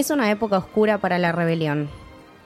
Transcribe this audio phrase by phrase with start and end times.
[0.00, 1.90] Es una época oscura para la rebelión.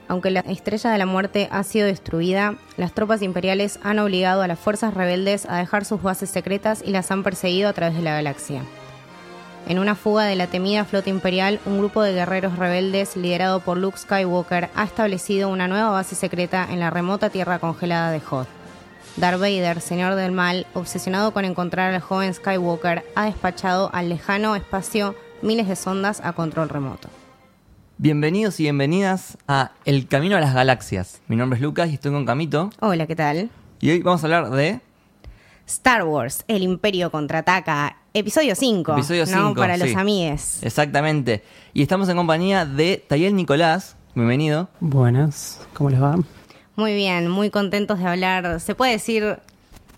[0.08, 4.48] Aunque la Estrella de la Muerte ha sido destruida, las tropas imperiales han obligado a
[4.48, 8.02] las fuerzas rebeldes a dejar sus bases secretas y las han perseguido a través de
[8.02, 8.62] la galaxia.
[9.68, 13.76] En una fuga de la temida flota imperial, un grupo de guerreros rebeldes liderado por
[13.76, 18.48] Luke Skywalker ha establecido una nueva base secreta en la remota tierra congelada de Hoth.
[19.16, 24.56] Darth Vader, señor del mal, obsesionado con encontrar al joven Skywalker, ha despachado al lejano
[24.56, 27.08] espacio miles de sondas a control remoto.
[27.96, 31.22] Bienvenidos y bienvenidas a El Camino a las Galaxias.
[31.28, 32.70] Mi nombre es Lucas y estoy con Camito.
[32.80, 33.50] Hola, ¿qué tal?
[33.80, 34.80] Y hoy vamos a hablar de
[35.66, 38.94] Star Wars, El Imperio contraataca, episodio 5.
[38.94, 39.48] Episodio ¿no?
[39.48, 40.60] 5, Para los amigues.
[40.64, 41.44] Exactamente.
[41.72, 43.96] Y estamos en compañía de Tayel Nicolás.
[44.16, 44.68] Bienvenido.
[44.80, 46.16] Buenas, ¿cómo les va?
[46.74, 48.58] Muy bien, muy contentos de hablar.
[48.58, 49.38] ¿Se puede decir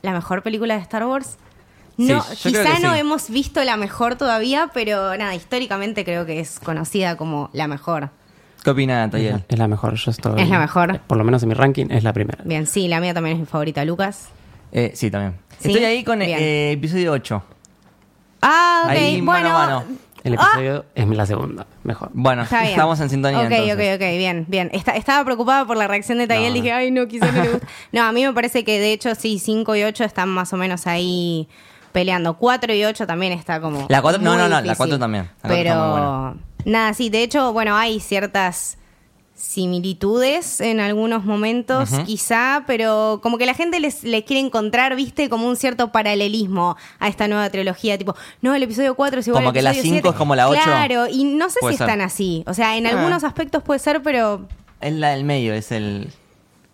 [0.02, 1.38] la mejor película de Star Wars?
[1.98, 2.98] Sí, No, creo quizá no sí.
[3.00, 8.10] hemos visto la mejor todavía, pero nada, históricamente creo que es conocida como la mejor.
[8.62, 9.44] ¿Qué opina Tayel?
[9.48, 10.40] es la mejor, yo estoy...
[10.42, 11.00] Es la mejor.
[11.06, 12.42] Por lo menos en mi ranking es la primera.
[12.44, 14.28] Bien, sí, la mía también es mi favorita, Lucas.
[14.72, 15.36] Eh, sí, también.
[15.60, 15.68] ¿Sí?
[15.68, 17.42] Estoy ahí con eh, episodio 8.
[18.42, 19.56] Ah, ok, Ahí, mano bueno.
[19.56, 19.84] a mano.
[20.24, 22.10] El episodio es la segunda, mejor.
[22.12, 23.74] Bueno, estamos en sintonía Ok, entonces.
[23.74, 24.70] ok, ok, bien, bien.
[24.72, 26.62] Esta- estaba preocupada por la reacción de Tayel, No, no.
[26.62, 27.66] dije, ay, no, quizás no le gusta.
[27.92, 30.56] No, a mí me parece que de hecho sí, 5 y 8 están más o
[30.56, 31.48] menos ahí
[31.96, 32.34] peleando.
[32.36, 33.86] 4 y 8 también está como.
[33.88, 34.76] La cuatro- no, muy no, no, la difícil.
[34.76, 35.24] cuatro también.
[35.24, 36.36] La cuatro Pero.
[36.66, 38.76] Nada, sí, de hecho, bueno, hay ciertas
[39.34, 45.28] similitudes en algunos momentos, quizá, pero como que la gente les, les quiere encontrar, viste,
[45.30, 49.40] como un cierto paralelismo a esta nueva trilogía, tipo, no, el episodio 4 es igual
[49.42, 50.14] Como al que la episodio cinco 7.
[50.14, 50.60] es como la ocho.
[50.62, 51.88] Claro, y no sé Puede si ser.
[51.88, 52.44] están así.
[52.46, 52.90] O sea, en Ah.
[52.90, 54.46] algunos aspectos puede ser, pero
[54.80, 56.10] Es la del medio, es el,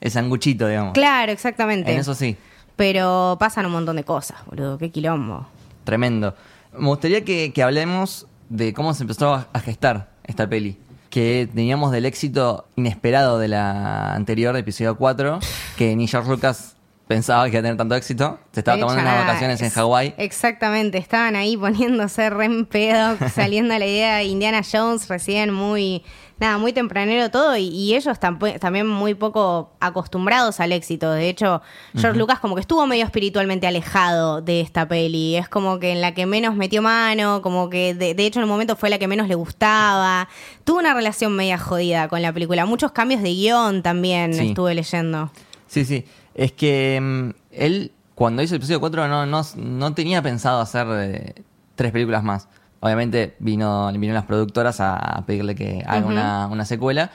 [0.00, 0.94] el sanguchito, digamos.
[0.94, 1.92] claro, exactamente.
[1.92, 2.36] En eso sí,
[2.76, 5.46] Pero pasan un montón de cosas, boludo, qué quilombo.
[5.84, 6.34] tremendo.
[6.76, 10.78] Me gustaría que, que hablemos de cómo se empezó a, a gestar esta peli.
[11.10, 15.38] Que teníamos del éxito inesperado de la anterior, episodio 4,
[15.76, 16.74] que ni George Lucas
[17.06, 18.38] pensaba que iba a tener tanto éxito.
[18.52, 20.14] Se estaba De tomando unas vacaciones en Hawái.
[20.16, 26.02] Exactamente, estaban ahí poniéndose re en pedo, saliendo la idea de Indiana Jones recién muy,
[26.42, 28.18] nada, muy tempranero todo y, y ellos
[28.60, 31.10] también muy poco acostumbrados al éxito.
[31.10, 31.62] De hecho,
[31.96, 35.36] George Lucas como que estuvo medio espiritualmente alejado de esta peli.
[35.36, 38.44] Es como que en la que menos metió mano, como que de, de hecho en
[38.44, 40.28] un momento fue la que menos le gustaba.
[40.64, 42.66] Tuvo una relación media jodida con la película.
[42.66, 44.48] Muchos cambios de guion también Sí.
[44.48, 45.30] estuve leyendo.
[45.66, 46.04] Sí, sí.
[46.34, 50.86] Es que mm, él, cuando hizo el episodio 4, no, no, no tenía pensado hacer
[50.90, 51.34] eh,
[51.76, 52.48] tres películas más.
[52.84, 57.10] Obviamente vino, vinieron las productoras a, a pedirle que haga una, una secuela.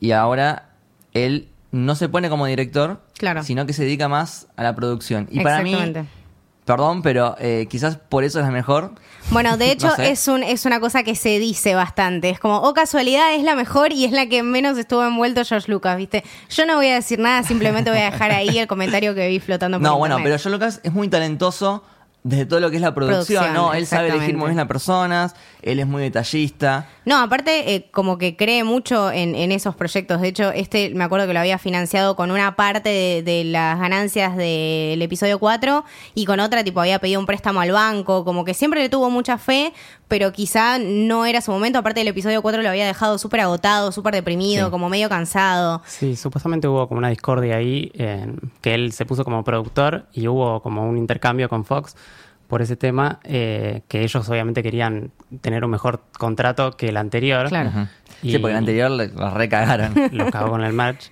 [0.00, 0.70] Y ahora
[1.14, 3.42] él no se pone como director, Claro.
[3.44, 5.28] sino que se dedica más a la producción.
[5.30, 5.76] Y para mí,
[6.64, 8.92] perdón, pero eh, quizás por eso es la mejor.
[9.30, 10.10] Bueno, de hecho No sé.
[10.10, 12.28] es un es una cosa que se dice bastante.
[12.30, 15.70] Es como, oh casualidad, es la mejor y es la que menos estuvo envuelto George
[15.70, 16.24] Lucas, ¿viste?
[16.50, 19.38] Yo no voy a decir nada, simplemente voy a dejar ahí el comentario que vi
[19.38, 20.36] flotando por No, bueno, pero.
[20.42, 21.84] John Lucas es muy talentoso
[22.24, 23.74] desde todo lo que es la producción, Producción, ¿no?
[23.74, 26.88] Él sabe elegir muy bien las personas, él es muy detallista.
[27.04, 30.20] No, aparte, eh, como que cree mucho en, en esos proyectos.
[30.20, 33.78] De hecho, este me acuerdo que lo había financiado con una parte de, de las
[33.80, 38.24] ganancias del episodio 4 y con otra, tipo, había pedido un préstamo al banco.
[38.24, 39.72] Como que siempre le tuvo mucha fe,
[40.06, 41.78] pero quizá no era su momento.
[41.80, 44.70] Aparte, del episodio 4 lo había dejado súper agotado, súper deprimido, Sí.
[44.70, 45.82] como medio cansado.
[45.86, 50.28] Sí, supuestamente hubo como una discordia ahí, en que él se puso como productor y
[50.28, 51.96] hubo como un intercambio con Fox
[52.52, 57.48] por ese tema, eh, que ellos obviamente querían tener un mejor contrato que el anterior.
[57.48, 57.70] Claro.
[58.22, 59.94] Y- Sí, porque el anterior le- lo recagaron.
[60.12, 61.06] Lo cagó con el match.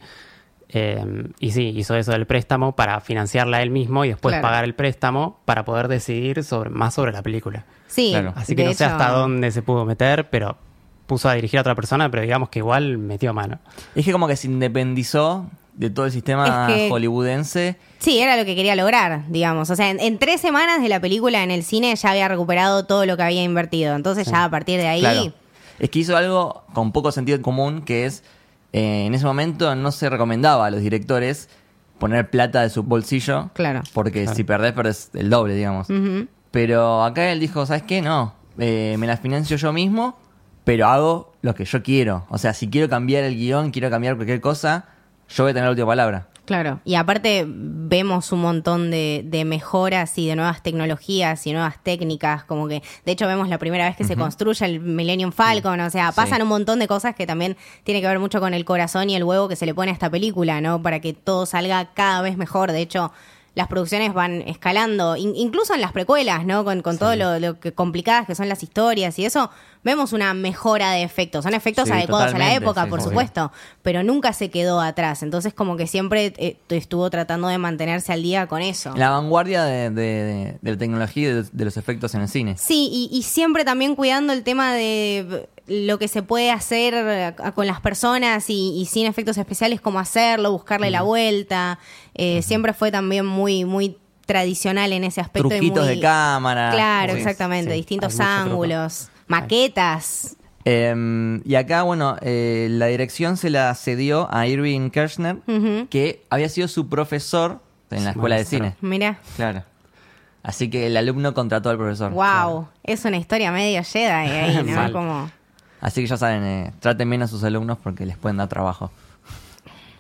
[0.69, 1.03] Eh,
[1.41, 4.43] y sí, hizo eso del préstamo para financiarla él mismo y después Claro.
[4.43, 7.65] pagar el préstamo para poder decidir sobre, más sobre la película.
[7.87, 8.35] Sí, Claro.
[8.37, 10.59] Así que de no sé hecho- hasta dónde se pudo meter, pero
[11.07, 13.61] puso a dirigir a otra persona, pero digamos que igual metió mano.
[13.95, 15.51] Es que como que se independizó
[15.81, 17.77] de todo el sistema Es que- hollywoodense.
[17.99, 19.71] Sí, era lo que quería lograr, digamos.
[19.71, 22.85] O sea, en, en tres semanas de la película en el cine ya había recuperado
[22.87, 23.95] todo lo que había invertido.
[23.97, 25.01] Entonces ya a partir de ahí...
[25.01, 25.33] Claro.
[25.79, 28.23] Es que hizo algo con poco sentido común, que es,
[28.75, 31.49] eh, en ese momento no se recomendaba a los directores
[31.99, 33.49] poner plata de su bolsillo.
[33.55, 33.81] Claro.
[33.95, 34.37] Porque Claro.
[34.37, 35.89] si perdés, perdés el doble, digamos.
[36.51, 38.03] Pero acá él dijo, ¿sabes qué?
[38.03, 40.19] No, eh, me la financio yo mismo,
[40.65, 42.27] pero hago lo que yo quiero.
[42.29, 44.87] O sea, si quiero cambiar el guion, quiero cambiar cualquier cosa,
[45.35, 46.27] yo voy a tener la última palabra.
[46.47, 51.81] Claro, y aparte vemos un montón de, de mejoras y de nuevas tecnologías y nuevas
[51.85, 55.79] técnicas, como que de hecho vemos la primera vez que se construye el Millennium Falcon,
[55.79, 56.43] o sea, pasan Sí.
[56.43, 59.23] un montón de cosas que también tiene que ver mucho con el corazón y el
[59.23, 60.83] huevo que se le pone a esta película, ¿no?
[60.83, 63.13] Para que todo salga cada vez mejor, de hecho
[63.55, 66.65] las producciones van escalando, in- incluso en las precuelas, ¿no?
[66.65, 69.51] Con, con todo lo, lo que complicadas que son las historias y eso,
[69.83, 71.45] vemos una mejora de efectos.
[71.45, 73.51] Son efectos Sí, adecuados a la época, sí, por supuesto,
[73.83, 75.23] pero nunca se quedó atrás.
[75.23, 78.93] Entonces, como que siempre eh, estuvo tratando de mantenerse al día con eso.
[78.97, 82.57] La vanguardia de, de- de la tecnología y de, de los efectos en el cine.
[82.59, 87.67] Sí, y, y siempre también cuidando el tema de lo que se puede hacer con
[87.67, 91.79] las personas y, y sin efectos especiales, cómo hacerlo, buscarle la vuelta.
[92.15, 95.47] Eh, Siempre fue también muy, muy tradicional en ese aspecto.
[95.47, 96.71] y Truquitos muy- de cámara.
[96.73, 97.71] Claro, Sí, exactamente.
[97.73, 100.37] sí, Distintos ángulos, maquetas.
[100.65, 105.39] Eh, y acá, bueno, eh, la dirección se la cedió a Irving Kirchner,
[105.89, 107.61] que había sido su profesor
[107.91, 108.77] en la escuela de cine.
[108.81, 109.65] Mira, Claro.
[110.43, 112.13] Así que el alumno contrató al profesor.
[112.13, 114.73] wow, es una historia medio Jedi ahí, ¿no?
[114.77, 114.93] Mal.
[114.93, 115.31] Como,
[115.83, 118.91] Así que ya saben, eh, traten bien a sus alumnos porque les pueden dar trabajo.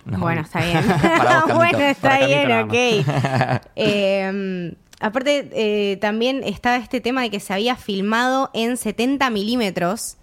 [0.07, 0.19] No.
[0.19, 0.83] Bueno, está bien.
[1.19, 1.55] Para vos, Camito.
[1.57, 3.67] bueno, está Para bien, ok.
[3.77, 10.17] Eh, aparte, eh, también estaba este tema de que se había filmado en 70 milímetros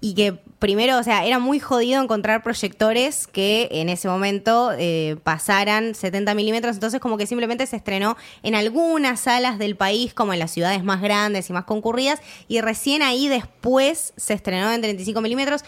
[0.00, 5.16] y que primero, o sea, era muy jodido encontrar proyectores que en ese momento eh,
[5.22, 10.32] pasaran 70 milímetros, entonces como que simplemente se estrenó en algunas salas del país, como
[10.32, 14.80] en las ciudades más grandes y más concurridas, y recién ahí después se estrenó en
[14.80, 15.62] 35 milímetros.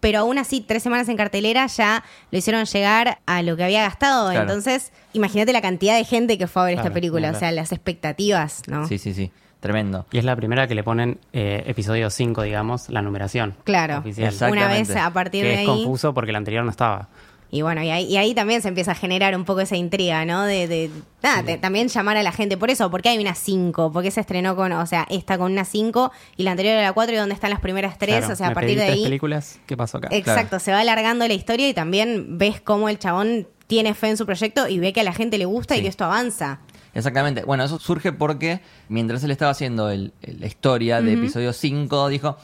[0.00, 3.82] Pero aún así, tres semanas en cartelera ya lo hicieron llegar a lo que había
[3.82, 4.30] gastado.
[4.30, 4.40] Claro.
[4.42, 7.28] Entonces, imagínate la cantidad de gente que fue a ver esta película.
[7.28, 7.36] claro.
[7.36, 8.86] O sea, las expectativas, ¿no?
[8.88, 9.30] Sí, sí, sí.
[9.60, 10.06] Tremendo.
[10.10, 13.54] Y es la primera que le ponen eh, episodio 5, digamos, la numeración.
[13.64, 13.98] Claro.
[13.98, 14.34] Oficial.
[14.50, 15.66] Una vez a partir Que de es ahí.
[15.66, 17.08] confuso porque el anterior no estaba.
[17.52, 20.24] Y bueno, y ahí, y ahí también se empieza a generar un poco esa intriga,
[20.24, 20.44] ¿no?
[20.44, 20.88] De, de
[21.22, 22.56] nada, te- también llamar a la gente.
[22.56, 23.90] Por eso, porque hay una 5?
[23.92, 26.92] porque se estrenó con, o sea, esta con una 5 y la anterior era la
[26.92, 28.18] 4 y donde están las primeras tres?
[28.18, 29.02] Claro, o sea, a partir de ahí.
[29.02, 30.08] películas, ¿qué pasó acá?
[30.12, 34.16] Exacto, se va alargando la historia y también ves cómo el chabón tiene fe en
[34.16, 36.60] su proyecto y ve que a la gente le gusta y que esto avanza.
[36.94, 37.42] Exactamente.
[37.44, 42.36] Bueno, eso surge porque mientras él estaba haciendo el- la historia de episodio 5, dijo,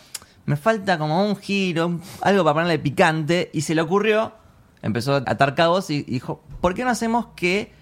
[0.47, 4.33] me falta como un giro, algo para ponerle picante, y se le ocurrió,
[4.87, 7.73] empezó a atar cabos y dijo, ¿por qué no hacemos que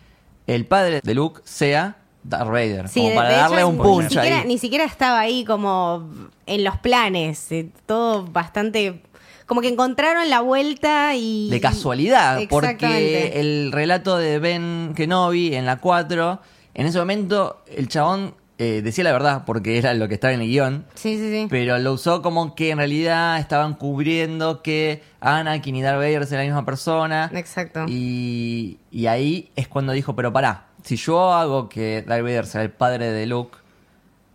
[0.47, 2.89] el padre de Luke sea Darth Vader?
[2.89, 4.47] Sí, como para de darle hecho, un ni punch siquiera, ahí.
[4.47, 6.09] ni siquiera estaba ahí como
[6.47, 9.03] en los planes, eh, todo bastante...
[9.47, 11.51] Como que encontraron la vuelta y...
[11.51, 16.41] De casualidad, porque el relato de Ben Kenobi en la 4,
[16.73, 20.41] en ese momento el chabón eh, decía la verdad, porque era lo que estaba en
[20.41, 21.47] el guion, Sí, sí, sí.
[21.51, 26.31] pero lo usó como que en realidad estaban cubriendo que Anakin y Darth Vader es
[26.31, 27.31] la misma persona.
[27.35, 27.85] Exacto.
[27.89, 32.63] Y, y ahí es cuando dijo, pero pará, si yo hago que Darth Vader sea
[32.63, 33.59] el padre de Luke,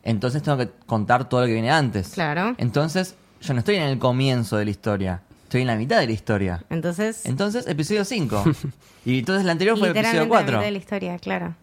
[0.04, 2.10] entonces tengo que contar todo lo que viene antes.
[2.10, 2.56] Claro.
[2.58, 6.08] Entonces, yo no estoy en el comienzo de la historia, estoy en la mitad de
[6.08, 6.64] la historia.
[6.70, 8.44] Entonces, Entonces, episodio 5.
[9.06, 10.52] y entonces el anterior fue episodio literalmente la 4.
[10.58, 11.56] mitad de la historia, claro.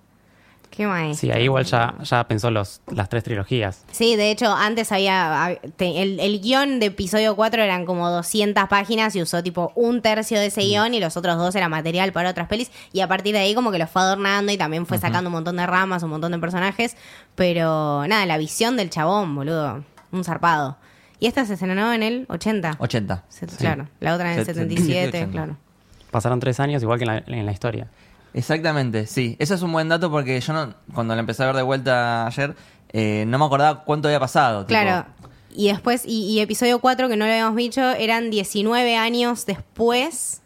[0.71, 1.15] Qué guay.
[1.15, 3.85] Sí, ahí igual ya, ya pensó los, las tres trilogías.
[3.93, 5.59] Sí, de hecho, antes había.
[5.77, 10.03] te- el, el guion de episodio 4 eran como 200 páginas y usó tipo un
[10.03, 12.71] tercio de ese guion y los otros dos era material para otras pelis.
[12.93, 15.33] Y a partir de ahí, como que lo fue adornando y también fue sacando un
[15.35, 16.95] montón de ramas, un montón de personajes.
[17.35, 19.83] Pero nada, la visión del chabón, boludo.
[20.13, 20.77] Un zarpado.
[21.19, 22.77] Y esta se estrenó en el 80.
[22.79, 23.25] 80.
[23.29, 25.33] Se- Claro, la otra en el Set- 77, 80.
[25.33, 25.57] claro.
[26.11, 27.89] Pasaron tres años igual que en la, en la historia.
[28.37, 29.35] Exactamente, sí.
[29.39, 32.27] Eso es un buen dato porque yo no, cuando la empecé a ver de vuelta
[32.27, 32.55] ayer,
[32.93, 34.67] eh, no me acordaba cuánto había pasado.
[34.67, 35.07] tipo, Claro.
[35.55, 40.43] Y después, y, y episodio 4, que no lo habíamos dicho, eran 19 años después.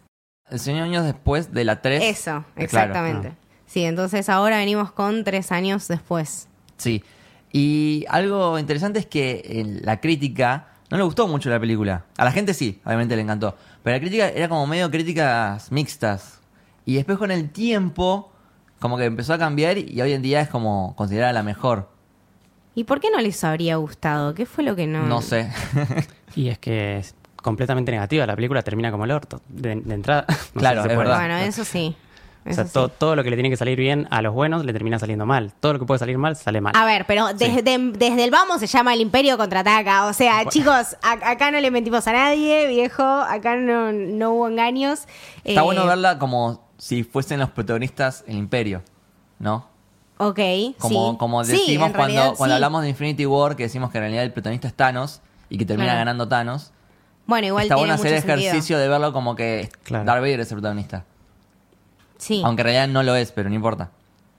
[0.49, 2.01] El señor años después de la 3.
[2.05, 3.29] Eso, Claro, exactamente.
[3.35, 3.63] ah.
[3.67, 6.49] Sí, entonces ahora venimos con tres años después.
[6.77, 7.03] Sí.
[7.53, 12.05] Y algo interesante es que eh, la crítica no le gustó mucho la película.
[12.17, 13.57] A la gente sí, obviamente le encantó.
[13.83, 16.40] Pero la crítica era como medio críticas mixtas.
[16.91, 18.33] Y después con el tiempo,
[18.81, 21.89] como que empezó a cambiar y hoy en día es como considerada la mejor.
[22.75, 24.35] ¿Y por qué no les habría gustado?
[24.35, 25.05] ¿Qué fue lo que no?
[25.07, 25.51] No sé.
[26.35, 28.27] Y es que es completamente negativa.
[28.27, 29.41] La película termina como el orto.
[29.49, 30.25] De, de entrada.
[30.55, 31.09] no Claro, si se es puede.
[31.09, 31.17] verdad.
[31.19, 31.95] Bueno, eso sí.
[32.49, 32.73] O sea, sí.
[32.73, 35.27] to- todo lo que le tiene que salir bien a los buenos le termina saliendo
[35.27, 35.53] mal.
[35.61, 36.73] Todo lo que puede salir mal sale mal.
[36.75, 40.07] A ver, pero desde, desde el vamos se llama el Imperio contraataca.
[40.07, 43.03] O sea, chicos, a- acá no le mentimos a nadie, viejo.
[43.03, 45.01] Acá no, no hubo engaños.
[45.45, 48.83] Está Eh, bueno verla como si fuesen los protagonistas el imperio,
[49.39, 49.69] ¿no?
[50.19, 50.39] Ok,
[50.79, 51.17] Como, sí.
[51.19, 52.57] como Sí, decimos en cuando, realidad, cuando sí.
[52.57, 55.65] hablamos de Infinity War, que decimos que en realidad el protagonista es Thanos y que
[55.65, 55.99] termina Claro.
[56.01, 56.73] ganando Thanos.
[57.27, 58.39] Bueno, igual Está tiene bueno hacer sentido.
[58.39, 60.05] ejercicio de verlo como que Claro.
[60.05, 61.05] Darth Vader es el protagonista.
[62.19, 62.43] Sí.
[62.45, 63.91] Aunque en realidad no lo es, pero no importa.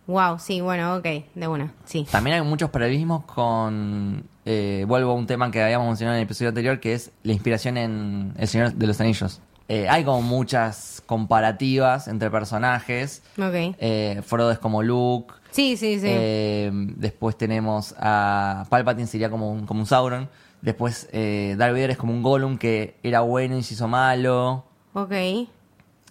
[0.07, 1.05] Wow, sí, bueno, ok,
[1.35, 1.73] de una.
[1.85, 2.05] Sí.
[2.11, 4.23] También hay muchos paralelismos con.
[4.45, 7.33] eh, vuelvo a un tema que habíamos mencionado en el episodio anterior, que es la
[7.33, 9.39] inspiración en El Señor de los Anillos.
[9.73, 13.23] Eh, hay como muchas comparativas entre personajes.
[13.37, 13.75] Ok.
[13.79, 15.33] Eh, Frodo es como Luke.
[15.51, 16.07] Sí, sí, sí.
[16.09, 20.29] Eh, después tenemos a Palpatine, sería como un, como un Sauron.
[20.61, 24.65] Después eh, Darth Vader es como un Gollum que era bueno y se hizo malo.
[24.93, 25.13] Ok.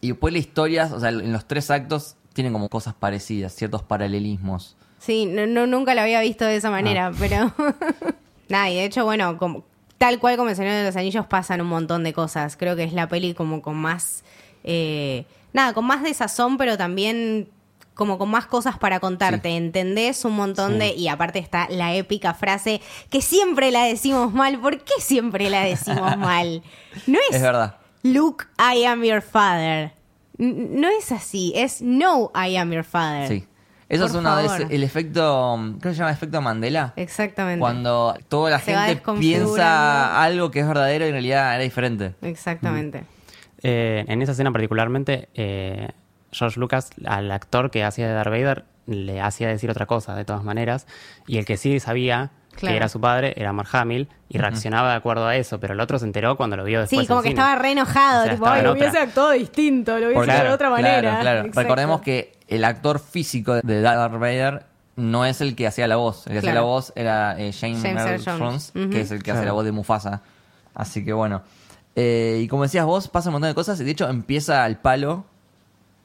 [0.01, 3.83] Y después las historias, o sea, en los tres actos tienen como cosas parecidas, ciertos
[3.83, 4.75] paralelismos.
[4.99, 7.17] Sí, no, no- nunca lo había visto de esa manera, Ah.
[7.19, 7.53] pero...
[8.49, 9.65] Nada, y de hecho, bueno, como,
[10.01, 12.57] tal cual como el Señor de los Anillos pasan un montón de cosas.
[12.57, 14.25] Creo que es la peli como con más...
[14.65, 17.49] eh, nada, con más desazón, pero también
[17.93, 19.51] como con más cosas para contarte.
[19.57, 20.25] ¿Entendés?
[20.25, 20.79] Un montón Sí.
[20.79, 20.89] de...
[20.95, 22.81] Y aparte está la épica frase
[23.11, 24.59] que siempre la decimos mal.
[24.59, 26.63] ¿Por qué siempre la decimos mal?
[27.07, 27.37] No es...
[27.37, 27.77] Es verdad.
[28.03, 29.93] Luke, I am your father.
[30.39, 33.29] No es así, es no, I am your father.
[33.29, 33.47] Sí.
[33.91, 34.59] Eso Por es una favor.
[34.61, 36.93] vez el efecto, creo que se llama efecto Mandela.
[36.97, 37.59] Exactamente.
[37.61, 42.15] Cuando toda la Se gente piensa algo que es verdadero y en realidad era diferente.
[42.23, 43.05] Exactamente.
[43.63, 45.89] Eh, en esa escena particularmente, eh,
[46.33, 50.25] George Lucas, al actor que hacía de Darth Vader, le hacía decir otra cosa, de
[50.25, 50.87] todas maneras.
[51.27, 52.73] Y el que sí sabía Claro.
[52.73, 55.81] que era su padre era Mark Hamill y reaccionaba de acuerdo a eso, pero el
[55.81, 57.03] otro se enteró cuando lo vio después.
[57.03, 57.41] Sí, como en que cine.
[57.41, 60.35] estaba re enojado, O sea, tipo, estaba ay, en lo hubiese actuado distinto, lo hubiese
[60.35, 61.01] hecho de otra manera.
[61.01, 61.51] Claro, claro.
[61.55, 64.67] Recordemos que el actor físico de Darth Vader
[64.97, 66.27] no es el que hacía la voz.
[66.27, 68.73] El que hacía la voz era eh, James, James Earl Jones.
[68.73, 70.21] Que es el que hace la voz de Mufasa.
[70.75, 71.43] Así que bueno.
[71.97, 74.79] Eh, y como decías vos, pasa un montón de cosas y de hecho empieza al
[74.79, 75.25] palo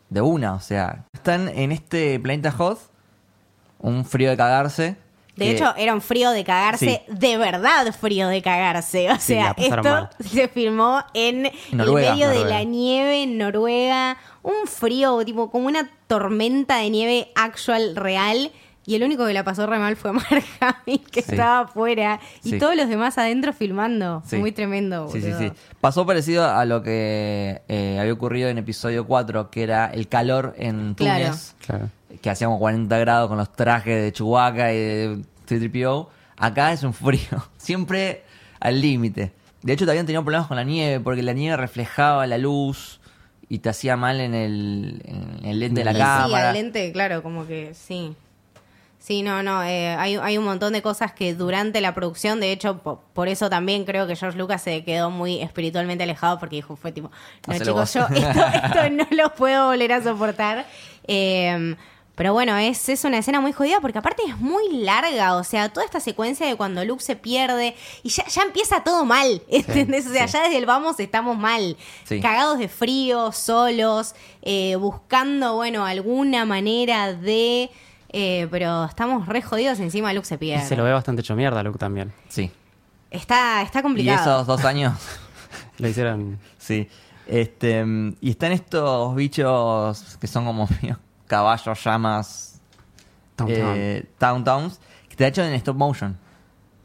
[0.09, 0.53] de una.
[0.53, 2.79] O sea, están en este planeta Hoth,
[3.79, 4.95] un frío de cagarse.
[5.35, 9.11] De que- hecho, era un frío de cagarse, de verdad frío de cagarse.
[9.11, 10.09] O Sí, sea, esto mal.
[10.21, 14.17] se filmó en Noruega, el medio de la nieve en Noruega.
[14.45, 18.51] Un frío, tipo, como una tormenta de nieve actual real.
[18.87, 21.31] Y el único que la pasó re mal fue Mark Hamill, que Sí.
[21.31, 22.19] estaba afuera.
[22.43, 22.59] Y Sí.
[22.59, 24.21] todos los demás adentro filmando.
[24.27, 24.35] Sí.
[24.37, 25.49] Muy tremendo, Sí, sí, boludo.
[25.49, 25.51] sí.
[25.81, 30.53] Pasó parecido a lo que eh, había ocurrido en episodio 4, que era el calor
[30.57, 31.25] en Claro.
[31.25, 31.55] Túnez.
[31.65, 31.89] Claro.
[32.21, 36.07] que hacíamos 40 grados con los trajes de Chewbacca y de C-3PO.
[36.37, 37.19] Acá es un frío,
[37.57, 38.23] siempre
[38.59, 39.33] al límite.
[39.63, 42.99] De hecho, también teníamos problemas con la nieve, porque la nieve reflejaba la luz
[43.49, 46.47] y te hacía mal en el, en el lente de la Sí, Sí, cámara.
[46.49, 48.15] al lente, claro, como que sí.
[48.99, 52.51] Sí, no, no, eh, hay, hay un montón de cosas que durante la producción, de
[52.51, 56.55] hecho, po- por eso también creo que George Lucas se quedó muy espiritualmente alejado porque
[56.55, 57.11] dijo, fue tipo,
[57.45, 60.65] no Hacelo chicos, yo esto, esto no lo puedo volver a soportar.
[61.07, 61.75] Eh,
[62.15, 65.69] pero bueno, es, es una escena muy jodida porque aparte es muy larga, o sea,
[65.69, 70.07] toda esta secuencia de cuando Luke se pierde y ya, ya empieza todo mal, ¿entendés?
[70.07, 70.33] o sea, sí.
[70.33, 72.21] ya desde el vamos estamos mal, Sí.
[72.21, 77.69] cagados de frío, solos, eh, buscando, bueno, alguna manera de...
[78.09, 80.65] eh, pero estamos re jodidos encima Luke se Y pierde.
[80.65, 82.13] se lo ve bastante hecho mierda, Luke también.
[82.29, 82.49] Sí.
[83.11, 84.21] Está, está Y complicado.
[84.21, 84.93] esos dos años,
[85.79, 86.39] Lo hicieron.
[86.57, 86.87] sí.
[87.27, 87.83] Este,
[88.21, 92.61] y están estos bichos que son como medio caballos, llamas,
[93.35, 94.79] Tom eh, Towntowns,
[95.09, 96.17] que te ha hecho en stop motion.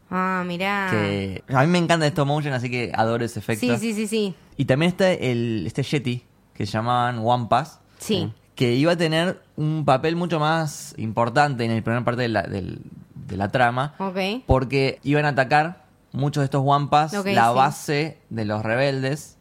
[0.09, 0.87] Ah, mirá.
[0.91, 3.65] Que a mí me encanta el stop motion, así que adoro ese efecto.
[3.65, 4.35] Sí, sí, sí, sí.
[4.57, 8.31] Y también está el, este Yeti, que se llamaban Wampas, Sí.
[8.55, 12.41] que iba a tener un papel mucho más importante en la primera parte de la,
[12.43, 12.81] del-
[13.15, 14.43] de la trama, Ok.
[14.45, 17.55] porque iban a atacar muchos de estos Wampas Ok, la sí.
[17.55, 19.37] base de los rebeldes,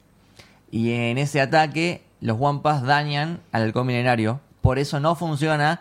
[0.70, 5.80] y en ese ataque los Wampas dañan al halcón milenario, por eso no funciona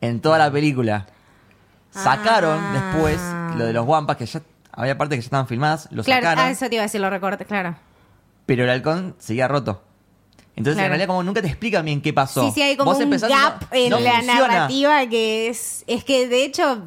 [0.00, 1.06] en toda la película.
[1.90, 2.72] Sacaron Ah.
[2.92, 3.20] después
[3.58, 4.42] lo de los Wampas, que ya
[4.72, 7.00] había partes que ya estaban filmadas, lo Claro, sacaron ah, eso te iba a decir,
[7.00, 7.76] lo recorté, claro.
[8.46, 9.82] pero el halcón seguía roto.
[10.56, 10.86] Entonces, Claro.
[10.86, 12.44] en realidad, como nunca te explican bien qué pasó.
[12.46, 14.46] Sí, sí, hay como Vos un no- gap en no la funciona.
[14.48, 15.82] narrativa que es...
[15.88, 16.82] Es que, de hecho,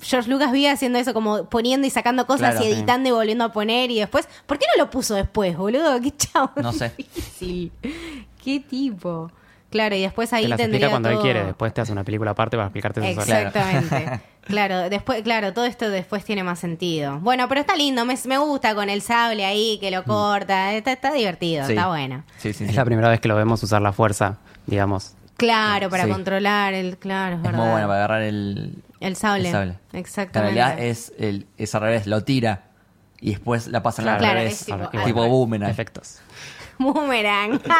[0.00, 2.78] George Lucas vive haciendo eso, como poniendo y sacando cosas Claro, y sí.
[2.78, 4.26] editando y volviendo a poner y después...
[4.46, 6.00] ¿Por qué no lo puso después, boludo?
[6.02, 6.94] Qué chavo No sé.
[6.96, 7.72] difícil.
[8.42, 9.30] Qué tipo.
[9.70, 11.44] Claro, y después ahí Te las tendría explica cuando él todo- quiere.
[11.44, 13.20] Después te hace una película aparte para explicarte eso.
[13.20, 14.20] Exactamente.
[14.42, 17.20] claro, después, claro, todo esto después tiene más sentido.
[17.20, 20.92] Bueno, pero está lindo, me, me gusta con el sable ahí que lo corta, está,
[20.92, 21.66] está divertido, Mm.
[21.66, 21.72] Sí.
[21.74, 22.24] está bueno.
[22.38, 22.76] Sí, sí, Es sí.
[22.76, 25.14] la primera vez que lo vemos usar la fuerza, digamos.
[25.36, 26.10] Claro, para Sí.
[26.10, 27.58] controlar el, claro, es, Es verdad.
[27.60, 29.46] muy bueno para agarrar el, El sable.
[29.48, 29.72] el sable.
[29.92, 30.54] Que En Exactamente.
[30.60, 32.64] realidad es, el, es al revés, lo tira
[33.20, 34.60] y después la pasan al Claro, revés.
[34.62, 35.70] es tipo- tipo, al- boomerang.
[35.70, 36.18] Efectos.
[36.78, 37.60] Boomerang.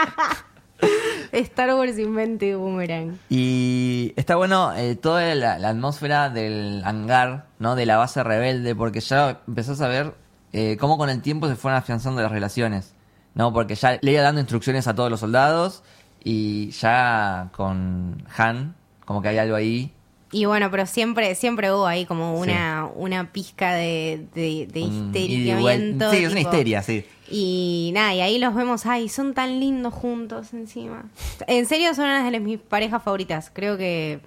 [1.32, 3.18] Star Wars invente Boomerang.
[3.28, 7.76] Y está bueno eh, toda la, atmósfera del hangar, ¿no?
[7.76, 10.14] De la base rebelde, porque ya empezás a ver
[10.52, 12.94] eh, cómo con el tiempo se fueron afianzando las relaciones,
[13.34, 13.52] ¿no?
[13.52, 15.82] Porque ya le iba dando instrucciones a todos los soldados
[16.22, 19.94] y ya con Han, como que hay algo ahí.
[20.32, 26.10] Y bueno, pero siempre, siempre hubo ahí como una, una pizca de, de, histeriamiento.
[26.12, 27.04] Sí, es una histeria, sí.
[27.28, 31.04] Y nada, y ahí los vemos, ay, son tan lindos juntos encima.
[31.48, 33.50] En serio, son una de mis parejas favoritas.
[33.52, 34.20] Creo que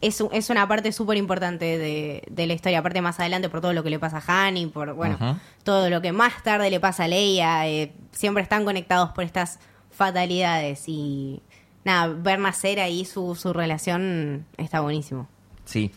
[0.00, 2.78] es, es una parte súper importante de, de la historia.
[2.78, 5.90] Aparte, más adelante, por todo lo que le pasa a Han y por, bueno, todo
[5.90, 7.68] lo que más tarde le pasa a Leia.
[7.68, 9.58] eh, siempre están conectados por estas
[9.90, 10.84] fatalidades.
[10.86, 11.42] Y
[11.84, 15.28] nada, ver nacer ahí su, su relación está buenísimo.
[15.68, 15.90] Sí.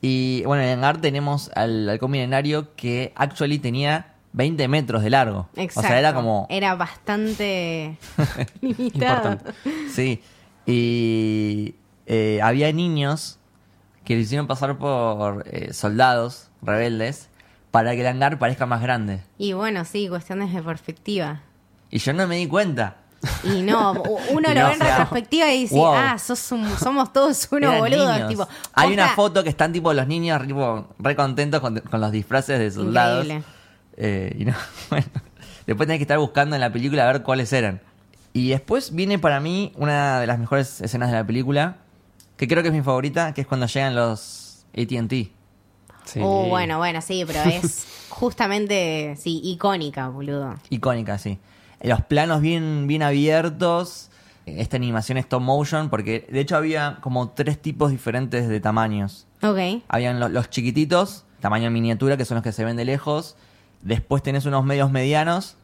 [0.00, 5.48] Y bueno, en Hangar tenemos al halcón milenario que actually tenía 20 metros de largo.
[5.54, 5.80] Exacto.
[5.80, 6.46] O sea, era como...
[6.48, 7.98] Era bastante
[8.62, 9.32] limitado.
[9.32, 9.52] Importante.
[9.90, 10.22] Sí.
[10.64, 11.74] Y
[12.06, 13.38] eh, había niños
[14.04, 17.28] que lo hicieron pasar por eh, soldados rebeldes
[17.70, 19.20] para que el hangar parezca más grande.
[19.36, 21.42] Y bueno, sí, cuestiones de perspectiva.
[21.90, 22.96] Y yo no me di cuenta.
[23.42, 23.92] Y no,
[24.30, 25.92] uno Y lo no, ve en o sea, retrospectiva y dice, wow.
[25.94, 28.28] ah, sos un- somos todos unos boludos.
[28.28, 32.12] Tipo, Hay una foto que están tipo los niños tipo, re contentos con, con los
[32.12, 33.24] disfraces de soldados.
[33.24, 33.44] Increíble.
[33.96, 34.54] Eh, y no,
[34.90, 35.06] bueno,
[35.66, 37.80] después tenés que estar buscando en la película a ver cuáles eran.
[38.32, 41.78] Y después viene para mí una de las mejores escenas de la película,
[42.36, 45.12] que creo que es mi favorita, que es cuando llegan los ATT.
[46.04, 46.20] Sí.
[46.22, 50.54] Oh, bueno, bueno, sí, pero es justamente, sí, icónica, boludo.
[50.70, 51.38] Icónica, sí.
[51.82, 54.10] Los planos bien, bien abiertos.
[54.46, 59.26] Esta animación stop motion, porque de hecho había como tres tipos diferentes de tamaños.
[59.42, 59.82] Ok.
[59.88, 63.36] Habían lo- los chiquititos, tamaño miniatura, que son los que se ven de lejos.
[63.82, 65.56] Después tenés unos medios medianos,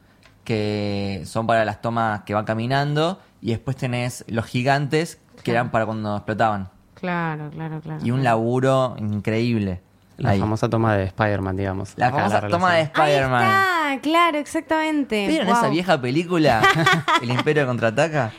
[0.44, 3.18] que son para las tomas que van caminando.
[3.40, 5.56] Y después tenés los gigantes, que Claro.
[5.60, 6.68] eran para cuando explotaban.
[6.94, 8.04] Claro, claro, claro.
[8.04, 9.80] Y un laburo increíble.
[10.16, 10.40] La ahí.
[10.40, 11.92] famosa toma de Spider-Man, digamos.
[11.96, 13.64] La famosa toma de Spider-Man.
[13.94, 15.26] Está, claro, exactamente.
[15.26, 15.56] ¿Vieron Wow.
[15.56, 16.62] esa vieja película?
[17.22, 18.32] El Imperio contraataca.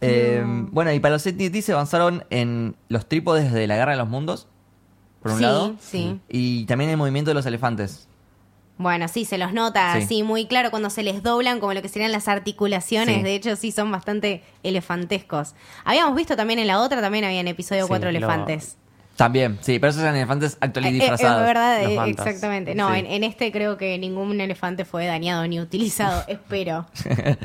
[0.00, 3.98] Eh, Bueno, y para los AT&T se avanzaron en los trípodes de la Guerra de
[3.98, 4.48] los Mundos,
[5.22, 5.76] por un Sí, lado.
[5.80, 6.20] sí.
[6.28, 8.06] Y también el movimiento de los elefantes.
[8.78, 10.06] Bueno, sí, se los nota, Sí.
[10.06, 10.22] sí.
[10.22, 13.16] muy claro cuando se les doblan como lo que serían las articulaciones.
[13.18, 13.22] Sí.
[13.22, 15.54] De hecho, sí, son bastante elefantescos.
[15.84, 18.78] Habíamos visto también en la otra, también había en episodio Sí, 4 lo- elefantes.
[19.20, 21.40] También, sí, pero esos eran elefantes Eh, actualmente eh, disfrazados.
[21.42, 22.74] Es verdad, Los eh, exactamente.
[22.74, 23.00] No, Sí.
[23.00, 26.86] en, en este creo que ningún elefante fue dañado ni utilizado, espero.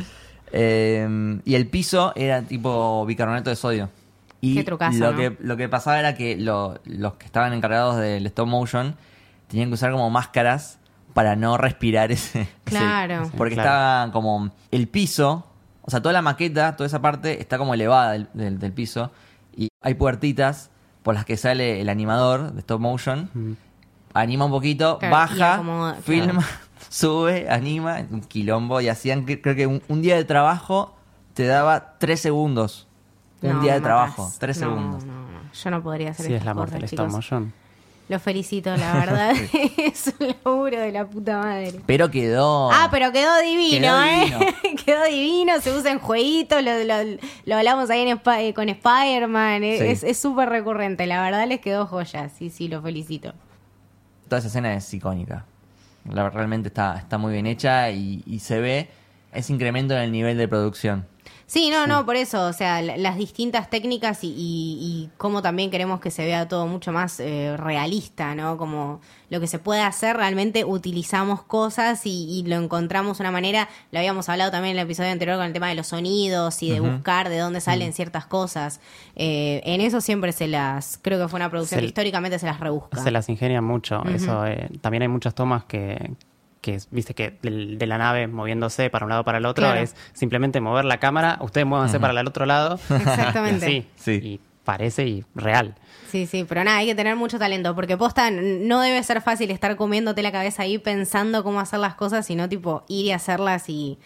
[0.57, 3.89] Eh, y el piso era tipo bicarbonato de sodio.
[4.41, 5.17] Y Qué trucazo, lo, ¿no?
[5.17, 8.95] que, lo que pasaba era que lo- los que estaban encargados del stop motion
[9.47, 10.77] tenían que usar como máscaras
[11.13, 12.41] para no respirar ese.
[12.43, 13.29] ese- Claro.
[13.37, 13.69] porque Claro.
[13.69, 15.45] estaba como el piso,
[15.81, 19.11] o sea, toda la maqueta, toda esa parte está como elevada del, del- del piso.
[19.57, 20.69] Y hay puertitas
[21.05, 23.29] por las que sale el animador de stop motion.
[23.35, 23.51] Mm.
[24.15, 26.47] Anima un poquito, Claro, baja, acomoda, filma, claro.
[26.89, 28.81] sube, anima, un quilombo.
[28.81, 30.95] Y hacían, que- creo que un, un día de trabajo
[31.35, 32.87] te daba tres segundos.
[33.43, 35.05] Un día de trabajo, tres No, segundos.
[35.05, 37.53] No, no, yo no podría hacer Sí, es estas la muerte cosas, del stop motion.
[38.07, 39.31] Lo felicito, la verdad.
[39.77, 41.81] es un laburo de la puta madre.
[41.87, 42.69] Pero quedó.
[42.71, 44.19] Ah, pero quedó divino, Quedó ¿eh?
[44.25, 44.39] divino.
[44.85, 48.69] quedó divino, se usa en jueguitos, lo, lo- lo hablamos ahí en Sp- eh, con
[48.69, 49.85] Spider-Man, eh, Sí.
[49.87, 53.33] es es súper recurrente, la verdad les quedó joya, sí, sí, lo felicito.
[54.29, 55.45] Toda esa escena es icónica.
[56.07, 58.89] La- realmente está, está muy bien hecha y, y se ve
[59.33, 61.07] ese incremento en el nivel de producción.
[61.47, 64.33] Sí, no, no, por eso, o sea, la- las distintas técnicas y, y,
[64.81, 68.57] y cómo también queremos que se vea todo mucho más eh, realista, ¿no?
[68.57, 73.31] Como lo que se puede hacer, realmente utilizamos cosas y, y lo encontramos de una
[73.31, 76.63] manera, lo habíamos hablado también en el episodio anterior con el tema de los sonidos
[76.63, 78.79] y de buscar de dónde salen ciertas cosas.
[79.15, 82.47] Eh, en eso siempre se las, creo que fue una producción Se- que históricamente se
[82.47, 83.03] las rebusca.
[83.03, 84.03] Se las ingenia mucho.
[84.05, 86.11] Eso, eh, también hay muchas tomas que,
[86.65, 89.79] que viste que de, la nave moviéndose para un lado para el otro Claro.
[89.79, 92.79] es simplemente mover la cámara, ustedes muévanse para el otro lado.
[92.89, 93.65] Exactamente.
[93.65, 94.11] Sí, Sí.
[94.27, 95.75] Y parece y real.
[96.09, 99.51] Sí, sí, pero nada, hay que tener mucho talento, porque posta no debe ser fácil
[99.51, 103.69] estar comiéndote la cabeza ahí pensando cómo hacer las cosas, sino tipo ir y hacerlas
[103.69, 103.99] y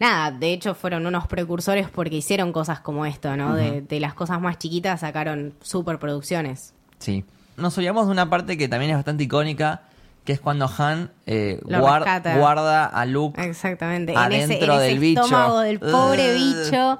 [0.00, 3.54] nada, de hecho fueron unos precursores porque hicieron cosas como esto, ¿no?
[3.54, 6.74] de, de las cosas más chiquitas sacaron superproducciones.
[6.98, 7.24] Sí.
[7.56, 9.82] Nos olvidamos de una parte que también es bastante icónica,
[10.24, 13.42] que es cuando Han eh, guarda a Luke.
[13.44, 15.22] Exactamente, en ese, en Adentro ese del bicho.
[15.24, 16.98] estómago del pobre bicho.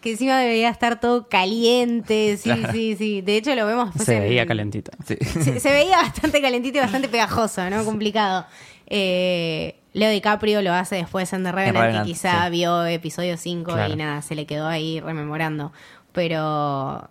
[0.00, 3.20] Que encima debería estar todo caliente, sí, sí, sí.
[3.22, 4.92] De hecho lo vemos Se en- veía calentita.
[5.06, 5.16] Sí.
[5.24, 7.84] se, se veía bastante calentito y bastante pegajoso, ¿no?
[7.86, 8.44] Complicado.
[8.86, 12.50] Eh, Leo DiCaprio lo hace después en The Revenant, Revenant, y quizá sí.
[12.50, 15.72] vio episodio 5 y nada, se le quedó ahí rememorando.
[16.12, 17.08] Pero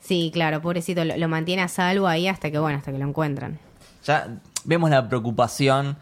[0.00, 3.06] sí, claro, pobrecito, lo, lo mantiene a salvo ahí hasta que, bueno, hasta que lo
[3.08, 3.58] encuentran.
[4.04, 4.28] Ya
[4.66, 5.96] vemos la preocupación.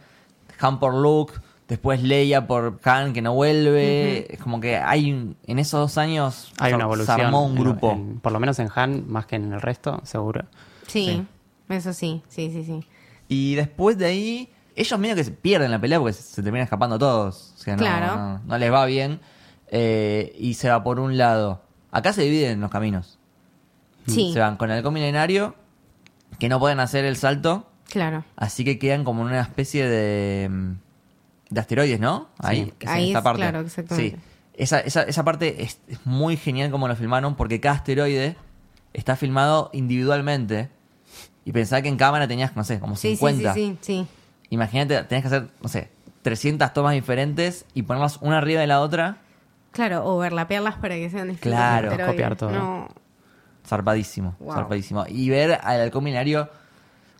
[0.61, 1.35] Han por Luke,
[1.69, 4.33] después Leia por Han que no vuelve.
[4.33, 7.17] Es como que hay un- en esos dos años Hay una evolución.
[7.17, 7.93] se armó un grupo.
[7.93, 10.45] en- por lo menos en Han, más que en el resto, seguro.
[10.87, 11.27] Sí, Sí.
[11.75, 12.87] eso sí, sí, sí, sí.
[13.29, 16.65] Y después de ahí, ellos medio que se pierden la pelea porque se, se terminan
[16.65, 17.55] escapando todos.
[17.57, 18.17] O sea, no, Claro.
[18.17, 19.21] no, no les va bien.
[19.69, 21.63] Eh, y se va por un lado.
[21.91, 23.19] Acá se dividen los caminos.
[24.07, 24.33] Sí.
[24.33, 25.55] Se van con el milenario,
[26.39, 28.25] que no pueden hacer el salto, Claro.
[28.37, 30.73] así que quedan como en una especie de, mm,
[31.51, 32.29] de asteroides, ¿no?
[32.39, 33.41] Ahí, es en esta es- parte.
[33.41, 34.17] claro, exactamente.
[34.19, 34.23] Sí.
[34.57, 38.37] Esa, esa, esa parte es, es muy genial como lo filmaron, porque cada asteroide
[38.93, 40.69] está filmado individualmente.
[41.45, 43.55] Y pensaba que en cámara tenías, no sé, como Sí, sí, 50.
[43.55, 44.07] sí, sí, sí.
[44.51, 45.91] Imagínate, tenías que hacer, no sé,
[46.23, 49.19] 300 tomas diferentes y ponerlas una arriba de la otra.
[49.73, 52.51] Claro, overlapearlas para que sean distintos Claro, copiar todo.
[52.53, 52.89] No.
[53.67, 54.53] Zarpadísimo, Wow.
[54.55, 55.05] zarpadísimo.
[55.09, 56.49] Y ver al halcón milenario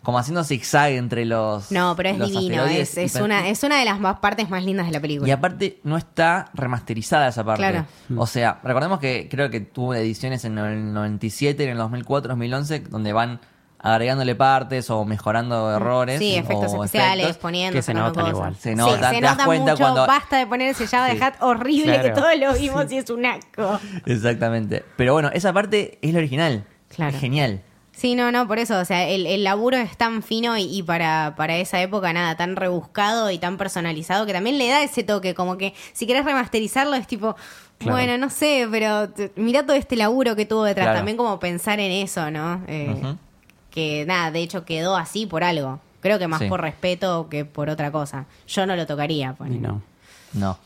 [0.05, 1.71] como haciendo zigzag entre los.
[1.71, 2.61] No, pero es los divino.
[2.61, 5.27] asteroides Es, una, es una de las más partes más lindas de la película.
[5.27, 7.61] Y aparte no está remasterizada esa parte.
[7.67, 7.85] Claro.
[8.15, 12.79] O sea, recordemos que creo que tuvo ediciones en el 97, en el 2004, 2011,
[12.81, 13.41] donde van
[13.79, 16.17] agregándole partes o mejorando errores.
[16.19, 17.41] Sí, efectos o especiales, efectos.
[17.41, 18.29] poniendo, que se notan cosas.
[18.29, 18.55] igual.
[18.55, 19.83] Se nota, Sí, te se das nota cuenta mucho.
[19.83, 21.17] cuando- Basta de poner ese Java Sí.
[21.17, 23.79] de Hat horrible que todos lo vimos y es un asco.
[24.05, 24.83] Exactamente.
[24.97, 26.63] Pero bueno, esa parte es la original.
[26.89, 27.15] Claro.
[27.15, 27.61] Es genial.
[27.95, 30.83] Sí, no, no, por eso, o sea, el, el laburo es tan fino y, y
[30.83, 35.03] para, para esa época nada, tan rebuscado y tan personalizado que también le da ese
[35.03, 37.35] toque, como que si querés remasterizarlo es tipo,
[37.77, 37.95] Claro.
[37.97, 40.99] bueno, no sé, pero mira todo este laburo que tuvo detrás, Claro.
[40.99, 42.63] también como pensar en eso, ¿no?
[42.67, 43.15] Eh.
[43.71, 46.47] Que nada, de hecho quedó así por algo, creo que más Sí.
[46.47, 48.25] por respeto que por otra cosa.
[48.47, 49.59] Yo no lo tocaría, ponele.
[49.59, 49.81] no.
[50.33, 50.57] No.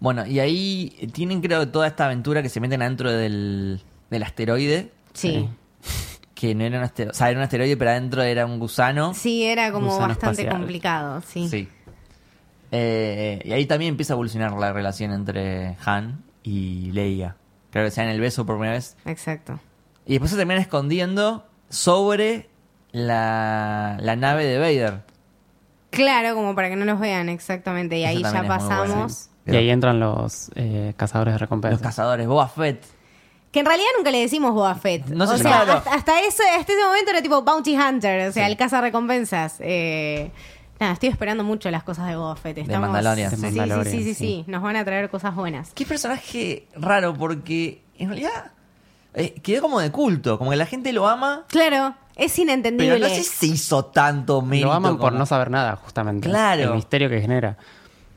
[0.00, 4.90] Bueno, y ahí tienen creo toda esta aventura que se meten adentro del, del asteroide.
[5.12, 5.48] Sí.
[6.38, 7.10] Que no era un asteroide.
[7.10, 9.12] O sea, era un asteroide, pero adentro era un gusano.
[9.12, 10.56] Sí, era como Gusano bastante espacial.
[10.56, 11.48] complicado, sí.
[11.48, 11.68] Sí.
[12.70, 17.36] Eh, y ahí también empieza a evolucionar la relación entre Han y Leia.
[17.70, 18.96] Creo que sea en el beso por primera vez.
[19.04, 19.58] Exacto.
[20.06, 22.48] Y después se terminan escondiendo sobre
[22.92, 25.02] la, la nave de Vader.
[25.90, 27.98] Claro, como para que no los vean, exactamente.
[27.98, 29.12] Y Eso ahí ya bueno, pasamos.
[29.12, 29.28] sí.
[29.52, 31.80] Y ahí entran los eh, cazadores de Los recompensas.
[31.82, 32.84] cazadores, Boba Fett.
[33.52, 35.06] Que en realidad nunca le decimos Boba Fett.
[35.08, 35.72] No sé o si- sea, claro.
[35.78, 38.50] hasta, hasta ese, hasta ese momento era tipo Bounty Hunter, o sea, Sí.
[38.50, 39.56] el caza recompensas.
[39.60, 40.30] Eh,
[40.78, 42.58] nada, estoy esperando mucho las cosas de Boba Fett.
[42.58, 42.90] Estamos...
[42.90, 43.30] Mandalorian.
[43.30, 44.14] De Sí, sí, sí, Mandalorian, sí, sí, sí.
[44.14, 44.44] sí.
[44.48, 45.70] Nos van a traer cosas buenas.
[45.74, 48.52] Qué personaje raro, porque en realidad
[49.14, 50.38] eh, quedó como de culto.
[50.38, 52.96] Como que la gente lo ama, Claro, es inentendible.
[52.96, 54.68] pero no sé si se hizo tanto mérito.
[54.68, 56.28] Lo aman por no saber nada, justamente.
[56.28, 56.62] Claro.
[56.64, 57.56] El misterio que genera.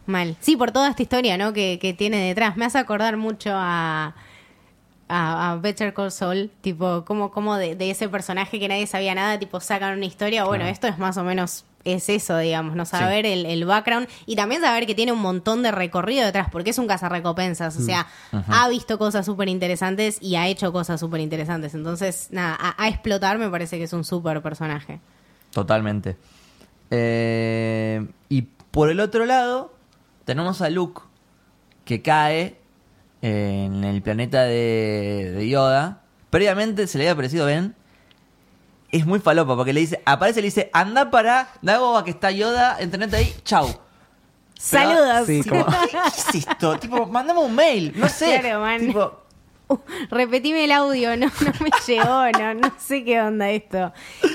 [0.08, 0.36] Mal.
[0.41, 1.54] Sí, por toda esta historia, ¿no?
[1.54, 2.58] Que, que tiene detrás.
[2.58, 4.13] Me hace acordar mucho a,
[5.12, 6.50] a, a Better Call Saul.
[6.62, 10.45] Tipo, como, como de, de ese personaje que nadie sabía nada, tipo, sacan una historia.
[10.45, 10.74] Bueno, Claro.
[10.74, 12.86] esto es más o menos, es eso, digamos, ¿no?
[12.86, 12.91] Sí.
[12.91, 16.69] Saber el, el background y también saber que tiene un montón de recorrido detrás, porque
[16.69, 17.76] es un cazarrecompensas.
[17.78, 21.74] O sea, ha visto cosas súper interesantes y ha hecho cosas súper interesantes.
[21.74, 25.00] Entonces, nada, a, a explotar me parece que es un súper personaje.
[25.52, 26.17] Totalmente.
[26.91, 29.74] Eh, y por el otro lado,
[30.26, 31.02] tenemos a Luke
[31.86, 32.58] que cae
[33.22, 36.02] en el planeta de, de Yoda.
[36.30, 37.76] Previamente se le había parecido Ben.
[38.92, 42.32] Es muy falopa porque le dice, aparece y le dice, anda para Dagoba que está
[42.32, 43.68] Yoda, entrenate ahí, chau.
[43.68, 43.82] Pero-
[44.60, 45.26] ¡Saludos!
[45.28, 46.78] Sí, como- ¿Qué es esto?
[46.78, 48.40] tipo, mandame un mail, no sé.
[48.42, 48.80] Claro, man.
[48.80, 49.24] Tipo,
[49.72, 49.80] Uh,
[50.16, 53.94] repetime el audio, no, no me llegó, no, no sé qué onda esto.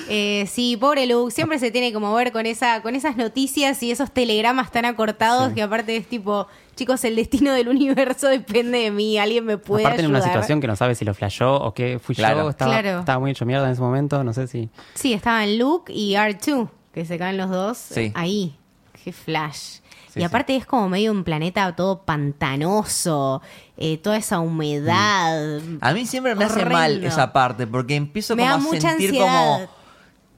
[0.08, 3.90] Eh, sí, pobre Luke, siempre se tiene como ver con esa, con esas noticias y
[3.90, 6.46] esos telegramas tan acortados que aparte es tipo,
[6.76, 10.60] chicos, el destino del universo depende de mí, alguien me puede Aparte en una situación
[10.60, 12.42] que no sabe si lo flasheó o qué fui Claro.
[12.44, 12.50] yo.
[12.50, 12.98] Estaba, Claro.
[13.00, 14.22] estaba muy hecho mierda en ese momento.
[14.24, 14.68] No sé si.
[14.94, 18.12] Sí, estaban Luke y R2, que se caen los dos Sí.
[18.14, 18.56] ahí.
[19.04, 19.78] Qué flash.
[20.16, 23.42] Sí, y aparte es como medio un planeta todo pantanoso,
[23.76, 25.60] eh, toda esa humedad.
[25.80, 28.88] a mí siempre me hace mal esa parte porque empiezo Me como da a mucha
[28.90, 29.58] sentir ansiedad.
[29.58, 29.76] como...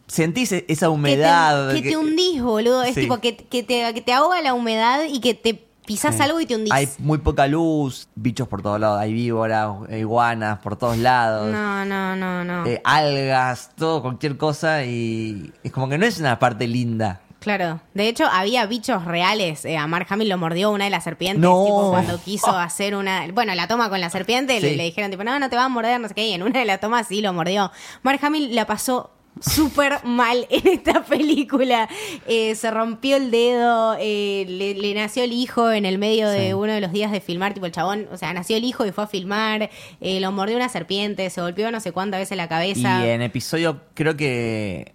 [0.08, 1.72] Sentís e- esa que te- humedad.
[1.74, 2.82] Que te, hundís, boludo.
[2.82, 6.22] Es tipo que, que te, que te ahoga la humedad y que te pisás Sí.
[6.22, 6.72] algo y te hundís.
[6.72, 11.84] Hay muy poca luz, bichos por todos lados, hay víboras, iguanas por todos lados, No,
[11.84, 12.66] no, no, no.
[12.66, 17.20] eh, algas, todo, cualquier cosa y es como que no es una parte linda.
[17.40, 17.80] Claro.
[17.94, 19.64] De hecho, había bichos reales.
[19.64, 21.40] Eh, a Mark Hamill lo mordió una de las serpientes.
[21.42, 21.64] No.
[21.64, 23.26] Tipo, cuando quiso hacer una.
[23.32, 24.76] Bueno, la toma con la serpiente, le, Sí.
[24.76, 26.26] le dijeron, tipo, no, no te va a morder, no sé qué.
[26.28, 27.70] Y en una de las tomas sí lo mordió.
[28.02, 31.88] Mark Hamill la pasó súper mal en esta película.
[32.26, 36.54] Eh, se rompió el dedo, eh, le, le nació el hijo en el medio de
[36.54, 38.90] uno de los días de filmar, tipo el chabón, o sea, nació el hijo y
[38.90, 39.70] fue a filmar,
[40.00, 43.06] eh, lo mordió una serpiente, se golpeó no sé cuántas veces la cabeza.
[43.06, 44.92] Y en episodio, creo que,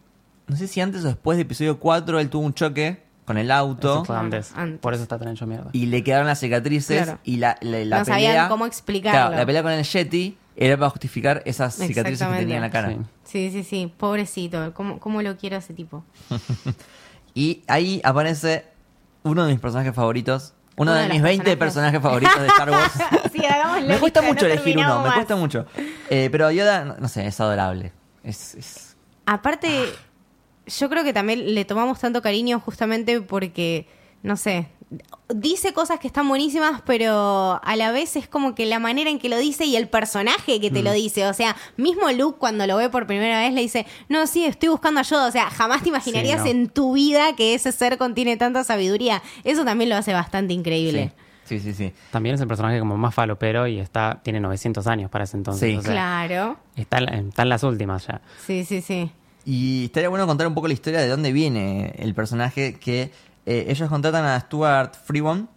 [0.47, 3.51] no sé si antes o después de episodio 4, él tuvo un choque con el
[3.51, 4.51] auto Eso fue antes.
[4.55, 4.79] antes.
[4.79, 5.69] Por eso está tan hecho mierda.
[5.71, 7.19] y le quedaron las cicatrices Claro.
[7.23, 9.17] y la, la, la No sabían pelea- cómo explicarlo.
[9.19, 12.69] Claro, la pelea con el Yeti era para justificar esas cicatrices que tenía en la
[12.69, 12.89] cara.
[12.89, 12.97] Sí.
[13.23, 16.03] Sí, sí, sí, pobrecito, ¿cómo, cómo lo quiero a ese tipo?
[17.33, 18.65] Y ahí aparece
[19.23, 22.91] uno de mis personajes favoritos, Uno, de, mis 20 personajes favoritos de Star Wars.
[23.33, 25.65] sí, hagamos la me cuesta mucho no elegir uno, me cuesta mucho.
[26.09, 27.91] Eh, pero Yoda, no, no sé, es adorable.
[28.23, 29.85] Es, es- Aparte,
[30.67, 33.87] yo creo que también le tomamos tanto cariño justamente porque,
[34.21, 34.67] no sé,
[35.33, 39.17] dice cosas que están buenísimas, pero a la vez es como que la manera en
[39.19, 40.85] que lo dice y el personaje que te Mm.
[40.85, 41.25] lo dice.
[41.27, 44.69] O sea, mismo Luke cuando lo ve por primera vez le dice, no, sí, estoy
[44.69, 45.27] buscando ayuda.
[45.27, 46.47] O sea, jamás te imaginarías no.
[46.51, 49.23] en tu vida que ese ser contiene tanta sabiduría.
[49.43, 51.11] Eso también lo hace bastante increíble.
[51.45, 51.89] Sí, sí, sí.
[51.89, 51.93] sí.
[52.11, 55.69] También es el personaje como más falopero y está tiene 900 años para ese entonces.
[55.71, 55.75] Sí.
[55.77, 56.57] o sea, Claro.
[56.75, 58.21] está, en- está en las últimas ya.
[58.45, 59.11] Sí, sí, sí.
[59.45, 63.11] Y estaría bueno contar un poco la historia de dónde viene el personaje que
[63.45, 65.49] eh, ellos contratan a Stuart Freeman,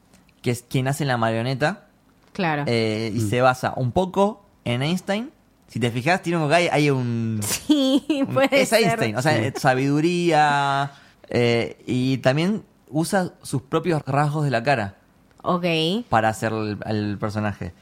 [0.43, 1.87] que es quien hace la marioneta,
[2.33, 2.65] Claro.
[2.67, 5.31] eh, y se basa un poco en Einstein.
[5.69, 7.41] Si te fijas, tiene un hay, hay un...
[7.43, 8.83] sí, un- puede es ser.
[8.83, 10.93] Einstein, o sea, sabiduría,
[11.29, 14.95] eh, y también usa sus propios rasgos de la cara
[15.43, 15.65] Ok.
[16.09, 17.73] para hacer el, el personaje.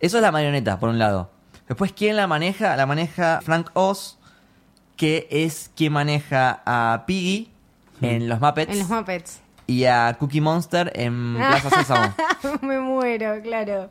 [0.00, 1.30] Eso es la marioneta, por un lado.
[1.66, 2.76] Después, ¿quién la maneja?
[2.76, 4.18] La maneja Frank Oz,
[4.98, 7.50] que es quien maneja a Piggy
[8.02, 9.40] en los Muppets En los Muppets.
[9.66, 12.14] y a Cookie Monster en Plaza Sésamo.
[12.62, 13.90] Me muero, claro.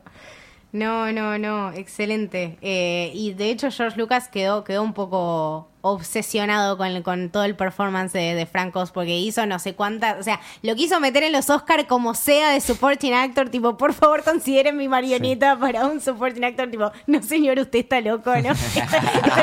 [0.73, 2.57] No, no, no, excelente.
[2.61, 7.55] Eh, y de hecho George Lucas quedó, quedó un poco obsesionado con, con todo el
[7.55, 11.23] performance de, de Frank Oz porque hizo no sé cuántas, o sea, lo quiso meter
[11.23, 15.85] en los Oscar como sea de supporting actor, tipo, por favor consideren mi marioneta para
[15.85, 18.41] un supporting actor, tipo, no señor, usted está loco, ¿no?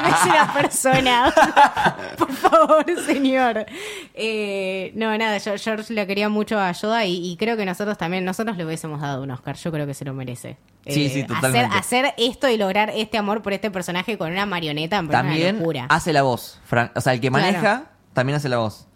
[0.04, 1.34] No es una persona,
[2.18, 3.66] por favor, señor.
[4.14, 7.96] Eh, no, nada, yo, George le quería mucho a Yoda y, y creo que nosotros
[7.96, 10.56] también, nosotros le hubiésemos dado un Oscar, yo creo que se lo merece.
[10.86, 11.76] Sí, sí, hacer, totalmente.
[11.78, 15.32] hacer esto y lograr este amor por este personaje con una marioneta me parece una
[15.34, 15.86] También locura.
[15.88, 16.60] hace la voz.
[16.68, 17.44] Fran- o sea, el que Claro.
[17.46, 18.86] maneja también hace la voz.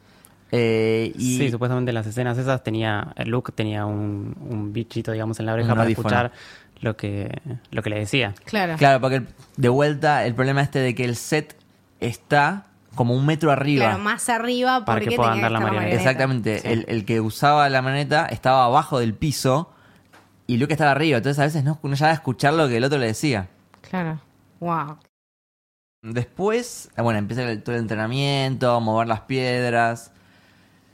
[0.51, 5.39] Eh, y Sí, supuestamente en las escenas esas tenía, Luke tenía un, un bichito, digamos,
[5.41, 6.09] en la oreja Un para audífono.
[6.09, 6.33] escuchar
[6.81, 8.35] lo que, lo que le decía.
[8.45, 8.77] Claro.
[8.77, 11.57] Claro, porque el- de vuelta el problema este de que el set
[12.01, 12.65] está
[12.95, 13.85] como un metro arriba.
[13.87, 15.95] Claro, más arriba Para porque que pueda andar la marioneta.
[15.95, 16.61] Exactamente.
[16.61, 16.69] Sí.
[16.69, 19.71] El, el que usaba la maneta estaba abajo del piso
[20.47, 21.19] y Luke estaba arriba.
[21.19, 23.49] Entonces a veces no, no llegaba a escuchar lo que el otro le decía.
[23.89, 24.21] Claro.
[24.61, 24.97] Wow.
[26.03, 30.13] Después, eh, bueno, empieza el- todo el entrenamiento, mover las piedras,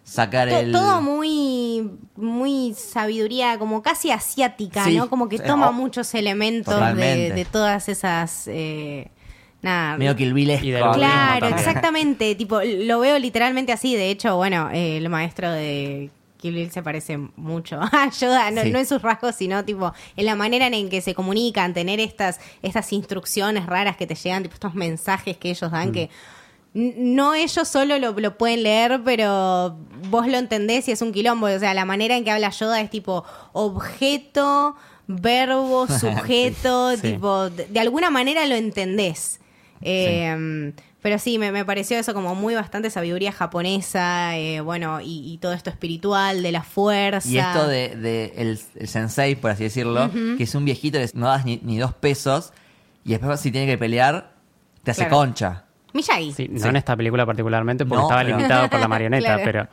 [0.03, 0.73] sacar el...
[0.73, 4.97] Todo muy, muy sabiduría, como casi asiática, Sí.
[4.97, 5.11] ¿no?
[5.11, 5.73] Como que toma Oh.
[5.73, 7.35] muchos elementos de, Totalmente.
[7.35, 8.45] de todas esas.
[8.49, 9.11] eh,
[9.61, 9.97] nada.
[9.99, 10.93] Medio que el Y del Claro.
[10.95, 11.59] Claro, también.
[11.59, 12.35] exactamente.
[12.35, 13.95] Tipo, lo veo literalmente así.
[13.97, 16.11] De hecho, bueno, eh, el maestro de
[16.45, 18.71] Kill Bill se parece mucho a Yoda, no, Sí.
[18.71, 22.39] no en sus rasgos, sino tipo en la manera en que se comunican, tener estas,
[22.61, 25.75] estas instrucciones raras que te llegan, tipo estos mensajes que ellos Mm.
[25.75, 26.11] dan que
[26.75, 29.79] n- no ellos solo lo, lo pueden leer, pero
[30.11, 31.47] vos lo entendés y es un quilombo.
[31.47, 34.77] O sea, la manera en que habla Yoda es tipo objeto,
[35.07, 37.13] verbo, sujeto, Sí.
[37.13, 39.41] tipo, de, de alguna manera lo entendés.
[39.81, 40.73] Eh,
[41.05, 45.37] Pero sí, me, me pareció eso como muy bastante sabiduría japonesa, eh, bueno, y, y
[45.37, 47.29] todo esto espiritual, de la fuerza.
[47.29, 51.11] Y esto de, de el, el sensei, por así decirlo, que es un viejito que
[51.13, 52.55] no das ni, ni dos pesos
[53.05, 54.33] y después si tiene que pelear,
[54.83, 55.17] te hace Claro.
[55.19, 55.65] concha.
[55.93, 56.33] Miyagi.
[56.33, 56.69] Sí, no Sí.
[56.69, 59.43] en esta película particularmente porque No, estaba pero- limitado por la marioneta, Claro.
[59.45, 59.69] pero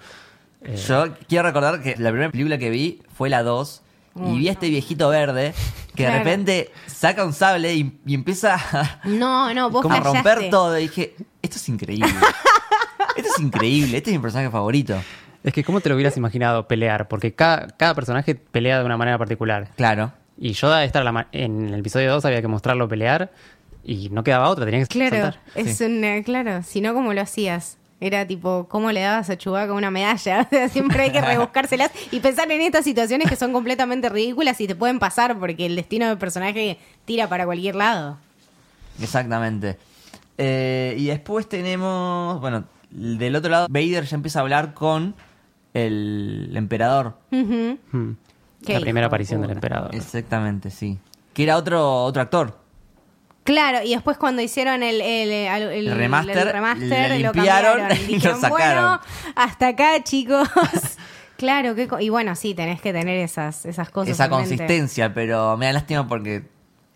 [0.63, 3.81] eh, Yo quiero recordar que la primera película que vi fue la 2
[4.15, 5.53] y vi a este viejito verde
[5.95, 6.13] que Claro.
[6.13, 10.49] de repente saca un sable y, y empieza a, No, no, vos como a romper
[10.49, 10.77] todo.
[10.77, 12.07] Y dije, esto es increíble.
[13.15, 13.97] esto es increíble.
[13.97, 14.95] Este es mi personaje favorito.
[15.43, 17.07] es que ¿cómo te lo hubieras imaginado pelear?
[17.07, 19.69] Porque cada, cada personaje pelea de una manera particular.
[19.75, 20.13] Claro.
[20.37, 23.31] Y Yoda esta la en el episodio 2 había que mostrarlo pelear
[23.83, 25.41] y no quedaba otra, tenía que Claro, saltar.
[25.55, 25.83] es Sí.
[25.85, 27.77] una, claro, si no, ¿cómo lo hacías?
[28.03, 30.41] Era tipo, ¿cómo le dabas a Chewbacca una medalla?
[30.47, 34.59] O sea, siempre hay que rebuscárselas y pensar en estas situaciones que son completamente ridículas
[34.59, 38.17] y te pueden pasar porque el destino del personaje tira para cualquier lado.
[38.99, 39.77] Exactamente.
[40.37, 45.13] Eh, y después tenemos, bueno, del otro lado, Vader ya empieza a hablar con
[45.75, 47.17] el emperador.
[47.29, 48.13] Hmm.
[48.67, 49.93] La primera aparición del emperador.
[49.93, 50.97] Exactamente, sí.
[51.33, 52.60] Que era otro, otro actor.
[53.43, 57.79] Claro, y después cuando hicieron el, el, el- el- El remaster, remaster, le lo limpiaron
[57.79, 57.97] cambiaron.
[57.97, 58.83] y lo Dijeron, sacaron.
[58.83, 59.01] Bueno,
[59.35, 60.47] hasta acá, chicos.
[61.37, 64.11] claro, que, y bueno, sí, tenés que tener esas, esas cosas.
[64.11, 64.35] esa mente.
[64.37, 66.43] consistencia, pero me da lástima porque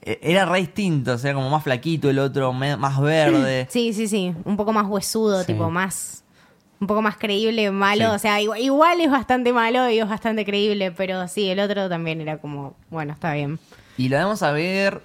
[0.03, 3.67] eh, era re distinto, o sea, como más flaquito el otro, más verde.
[3.71, 5.47] Sí, sí, sí, un poco más huesudo, Sí.
[5.53, 6.23] tipo más,
[6.79, 8.15] un poco más creíble, malo, Sí.
[8.15, 11.89] o sea, igual, igual es bastante malo y es bastante creíble, pero sí, el otro
[11.89, 13.57] también era como, bueno, está bien.
[13.97, 15.01] Y lo vamos a ver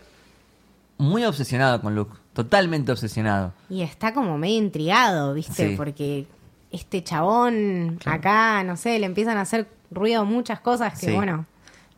[1.00, 3.52] muy obsesionado con Luke, totalmente obsesionado.
[3.68, 5.70] Y está como medio intrigado, ¿viste?
[5.70, 5.74] Sí.
[5.76, 6.26] Porque
[6.70, 11.12] este chabón acá, no sé, le empiezan a hacer ruido muchas cosas que, Sí.
[11.12, 11.46] bueno,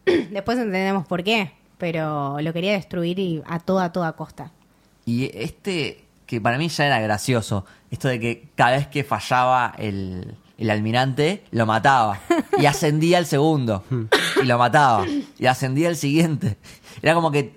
[0.31, 4.51] Después entendemos por qué, pero lo quería destruir y a toda, a toda costa.
[5.05, 9.75] Y este, que para mí ya era gracioso, esto de que cada vez que fallaba
[9.79, 12.19] el, el almirante, lo mataba.
[12.59, 13.83] Y ascendía el segundo.
[14.43, 15.07] y lo mataba.
[15.39, 16.59] Y ascendía el siguiente.
[17.01, 17.55] Era como que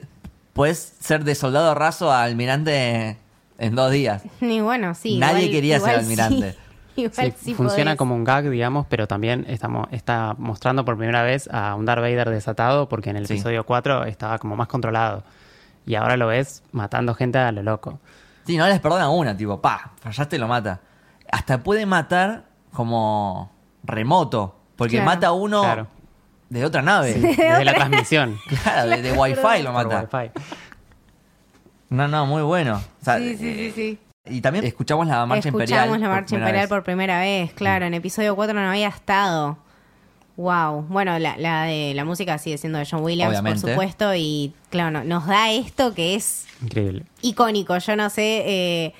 [0.56, 3.18] puedes ser de soldado raso a almirante
[3.60, 4.24] en dos días.
[4.42, 5.20] Y bueno, sí.
[5.20, 6.52] Nadie igual- quería ser almirante.
[6.54, 6.58] sí.
[6.98, 7.98] Igual Sí, sí funciona podés.
[7.98, 12.00] como un gag, digamos, pero también estamos, está mostrando por primera vez a un Darth
[12.00, 13.34] Vader desatado porque en el Sí.
[13.34, 15.26] episodio 4 estaba como más controlado.
[15.86, 18.00] Y ahora lo ves matando gente a lo loco.
[18.48, 20.80] Sí, no les perdona una, tipo, pa, fallaste, lo mata.
[21.30, 23.52] Hasta puede matar como
[23.84, 25.06] remoto, porque Claro.
[25.06, 25.88] mata a uno Claro.
[26.60, 27.14] De otra nave.
[27.14, 28.38] Desde la transmisión.
[28.64, 30.08] Claro, de, de Wi-Fi lo por mata.
[30.12, 30.32] Wi-Fi.
[31.90, 32.82] No, no, muy bueno.
[33.02, 34.00] O sea, Sí, sí, sí, sí.
[34.28, 35.80] Y también escuchamos la marcha imperial.
[35.82, 36.70] Escuchamos la marcha imperial vez.
[36.70, 37.86] por primera vez, claro.
[37.86, 39.58] En episodio 4 no había estado.
[40.36, 40.82] Wow.
[40.90, 43.62] Bueno, la, la de la música sigue siendo de John Williams, Obviamente.
[43.62, 44.16] por supuesto.
[44.16, 47.04] Y claro, no- nos da esto que es Increíble.
[47.22, 47.78] icónico.
[47.78, 48.44] Yo no sé.
[48.46, 48.94] eh,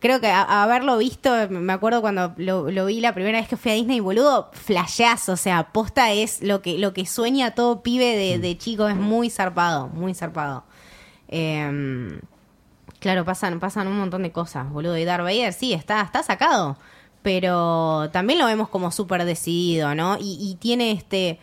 [0.00, 3.56] creo que a- haberlo visto, me acuerdo cuando lo, lo vi la primera vez que
[3.56, 5.32] fui a Disney, boludo, flashazo.
[5.32, 8.88] O sea, posta es lo que, lo que sueña todo pibe de, de chico.
[8.88, 10.64] Es muy zarpado, muy zarpado.
[11.28, 12.18] Eh,
[13.00, 14.96] claro, pasan, pasan un montón de cosas, boludo.
[14.96, 16.76] Y Darth Vader, sí, está, está sacado.
[17.22, 20.16] Pero también lo vemos como súper decidido, ¿no?
[20.20, 21.38] Y, y tiene este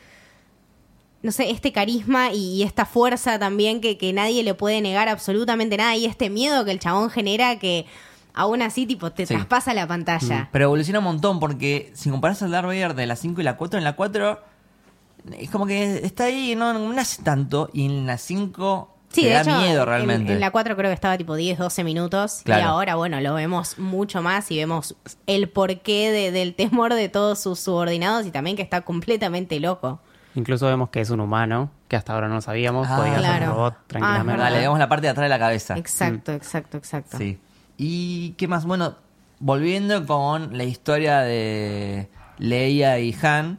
[1.22, 5.10] no sé, este carisma y, y esta fuerza también que, que nadie le puede negar
[5.10, 7.88] absolutamente nada y este miedo que el chabón genera que
[8.36, 9.34] aún así tipo te Sí.
[9.34, 10.50] traspasa la pantalla.
[10.52, 13.58] Pero evoluciona un montón porque si comparas al Darth Vader de la 5 y la
[13.58, 14.40] 4, en la 4
[15.40, 19.28] es como que está ahí, no, no hace tanto, y en la 5 Sí, te
[19.30, 20.34] de da hecho, miedo en- realmente.
[20.34, 22.42] En, la 4 creo que estaba tipo 10, 12 minutos.
[22.46, 24.96] Y ahora, bueno, lo vemos mucho más y vemos
[25.26, 30.00] el porqué de- del temor de todos sus subordinados y también que está completamente loco.
[30.36, 33.46] Incluso vemos que es un humano, que hasta ahora no sabíamos, Ah, podía ser claro.
[33.46, 34.32] un robot Ah, es tranquilamente.
[34.34, 34.44] verdad.
[34.44, 35.78] Dale, vemos la parte de atrás de la cabeza.
[35.78, 37.18] Exacto, exacto, exacto.
[37.18, 37.40] Sí.
[37.78, 38.66] ¿Y qué más?
[38.66, 38.96] Bueno,
[39.40, 43.58] volviendo con la historia de Leia y Han,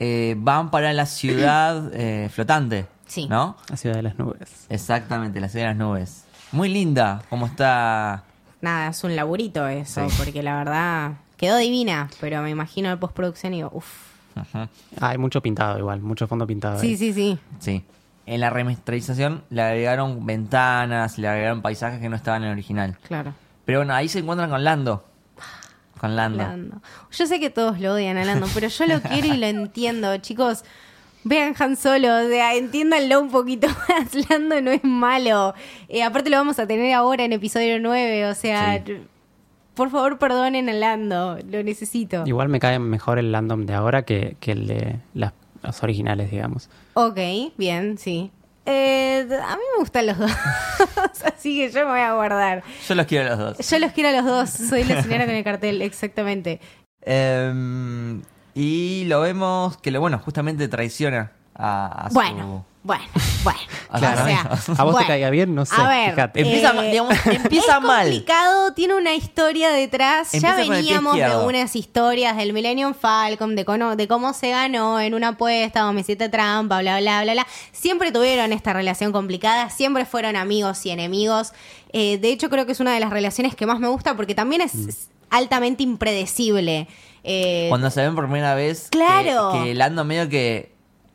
[0.00, 2.86] eh, van para la ciudad eh, flotante.
[3.06, 3.28] Sí.
[3.28, 3.56] ¿No?
[3.68, 4.66] La ciudad de las nubes.
[4.68, 6.24] Exactamente, la ciudad de las nubes.
[6.52, 8.24] Muy linda, como está.
[8.60, 10.14] Nada, es un laburito eso, Sí.
[10.18, 14.14] porque la verdad quedó divina, pero me imagino el postproducción y digo, uff.
[14.54, 14.66] Ah,
[15.00, 16.80] hay mucho pintado igual, mucho fondo pintado.
[16.80, 16.96] Sí, ahí.
[16.96, 17.38] sí, sí.
[17.60, 17.84] Sí.
[18.26, 22.96] En la remasterización le agregaron ventanas, le agregaron paisajes que no estaban en el original.
[23.06, 23.34] Claro.
[23.64, 25.04] Pero bueno, ahí se encuentran con Lando.
[25.98, 26.38] Con Lando.
[26.42, 26.82] Lando.
[27.12, 30.16] Yo sé que todos lo odian a Lando, pero yo lo quiero y lo entiendo.
[30.18, 30.64] Chicos,
[31.22, 34.28] vean Han Solo, o sea, entiéndanlo un poquito más.
[34.28, 35.54] Lando no es malo.
[35.88, 38.98] Eh, aparte lo vamos a tener ahora en episodio 9, o sea, Sí.
[39.74, 42.24] por favor perdonen a Lando, lo necesito.
[42.26, 46.30] Igual me cae mejor el Landom de ahora que, que el de las, los originales,
[46.30, 46.68] digamos.
[46.94, 47.18] Ok,
[47.56, 48.30] bien, sí.
[48.66, 50.30] Eh, a mí me gustan los dos,
[51.24, 52.62] así que yo me voy a guardar.
[52.88, 53.68] Yo los quiero a los dos.
[53.70, 56.60] Yo los quiero a los dos, soy la señora con el cartel, exactamente.
[57.02, 58.22] Em,
[58.54, 63.02] y lo vemos que, lo bueno, justamente traiciona a, a su- Bueno, bueno,
[63.42, 63.58] bueno.
[63.90, 64.40] A o sea.
[64.78, 64.98] ¿A vos bueno.
[64.98, 65.54] te caiga bien?
[65.54, 66.40] No sé, A ver, fíjate.
[66.42, 68.02] Empieza eh, digamos, empieza es mal.
[68.06, 70.30] complicado, tiene una historia detrás.
[70.32, 75.00] ya Empieza veníamos de unas historias del Millennium Falcon, de, cono- de cómo se ganó
[75.00, 77.46] en una apuesta o me hiciste trampa, bla, bla, bla, bla.
[77.72, 81.52] Siempre tuvieron esta relación complicada, siempre fueron amigos y enemigos.
[81.92, 84.34] Eh, de hecho, creo que es una de las relaciones que más me gusta porque
[84.34, 86.86] también es es altamente impredecible.
[87.24, 89.52] Eh, Cuando se ven por primera vez, que- Claro.
[89.52, 90.73] que, Lando medio que,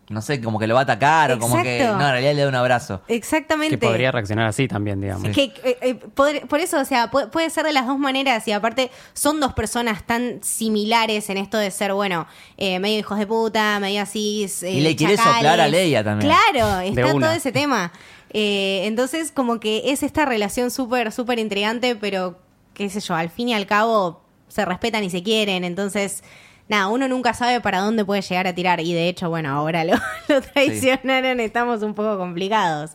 [0.10, 2.42] no sé, como que lo va a atacar o como que, no, en realidad le
[2.42, 3.02] da un abrazo.
[3.08, 3.78] exactamente.
[3.78, 5.30] Que podría reaccionar así también, digamos.
[5.30, 8.48] Que, eh, eh, por, por eso, o sea, puede, puede ser de las dos maneras
[8.48, 13.18] y aparte son dos personas tan similares en esto de ser, bueno, eh, medio hijos
[13.20, 14.46] de puta, medio así.
[14.64, 16.32] eh, Y le quiere soplar a Leia también.
[16.32, 17.92] Claro, está todo ese tema.
[18.32, 22.38] Eh, entonces, como que es esta relación súper, súper intrigante, pero
[22.74, 26.24] qué sé yo, al fin y al cabo se respetan y se quieren, entonces...
[26.70, 29.84] Nada, uno nunca sabe para dónde puede llegar a tirar y de hecho, bueno, ahora
[29.84, 29.96] lo,
[30.30, 32.92] lo traicionaron, estamos un poco complicados.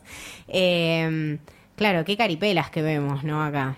[0.47, 1.37] Eh,
[1.75, 3.43] claro, qué caripelas que vemos, ¿no?
[3.43, 3.75] Acá.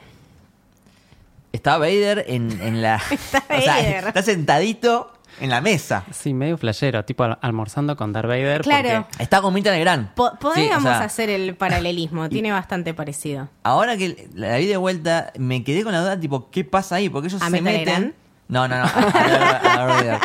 [1.51, 3.01] Está Vader en, en la...
[3.11, 4.07] Está o sea, Vader.
[4.09, 6.03] está sentadito en la mesa.
[6.11, 8.61] Sí, medio flashero, tipo al- almorzando con Darth Vader.
[8.61, 9.07] Claro.
[9.09, 10.09] porque- Está con Mirta Legrand.
[10.13, 13.49] Po- Sí, podríamos o sea, hacer el paralelismo, tiene bastante parecido.
[13.63, 17.09] Ahora que la vi de vuelta, me quedé con la duda, tipo, ¿qué pasa ahí?
[17.09, 17.85] Porque ellos ¿A se meten...
[17.85, 18.13] Legrand?
[18.47, 18.83] No, no, no.
[18.83, 20.19] a- a- a Vader.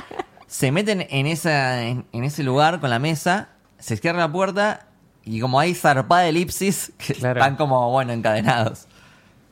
[0.46, 3.48] se meten en, esa, en, en ese lugar con la mesa,
[3.78, 4.86] se cierra la puerta
[5.24, 7.40] y como hay zarpada elipsis, que Claro.
[7.40, 8.86] están como, bueno, encadenados.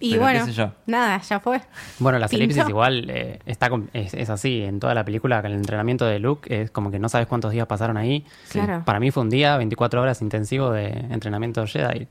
[0.03, 0.73] Y pero bueno, qué sé yo.
[0.87, 1.61] nada, ya fue.
[1.99, 2.45] Bueno, las Pintó.
[2.45, 4.63] elipsis igual eh, está con- es, es así.
[4.63, 7.67] En toda la película, el entrenamiento de Luke es como que no sabes cuántos días
[7.67, 8.25] pasaron ahí.
[8.49, 8.83] Claro.
[8.87, 12.09] Para mí fue un día, 24 horas intensivo de entrenamiento Jedi.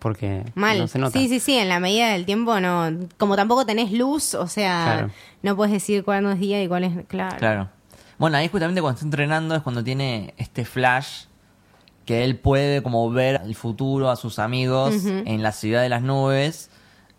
[0.00, 0.78] Porque Mal.
[0.78, 1.16] no se nota.
[1.18, 2.90] Sí, sí, sí, en la medida del tiempo no.
[3.18, 5.10] Como tampoco tenés luz, o sea, Claro.
[5.42, 6.92] no puedes decir cuándo es día y cuál es.
[7.06, 7.36] Claro.
[7.38, 7.68] Claro.
[8.18, 11.24] Bueno, ahí justamente cuando está entrenando es cuando tiene este flash
[12.04, 16.02] que él puede como ver el futuro a sus amigos en la ciudad de las
[16.02, 16.70] nubes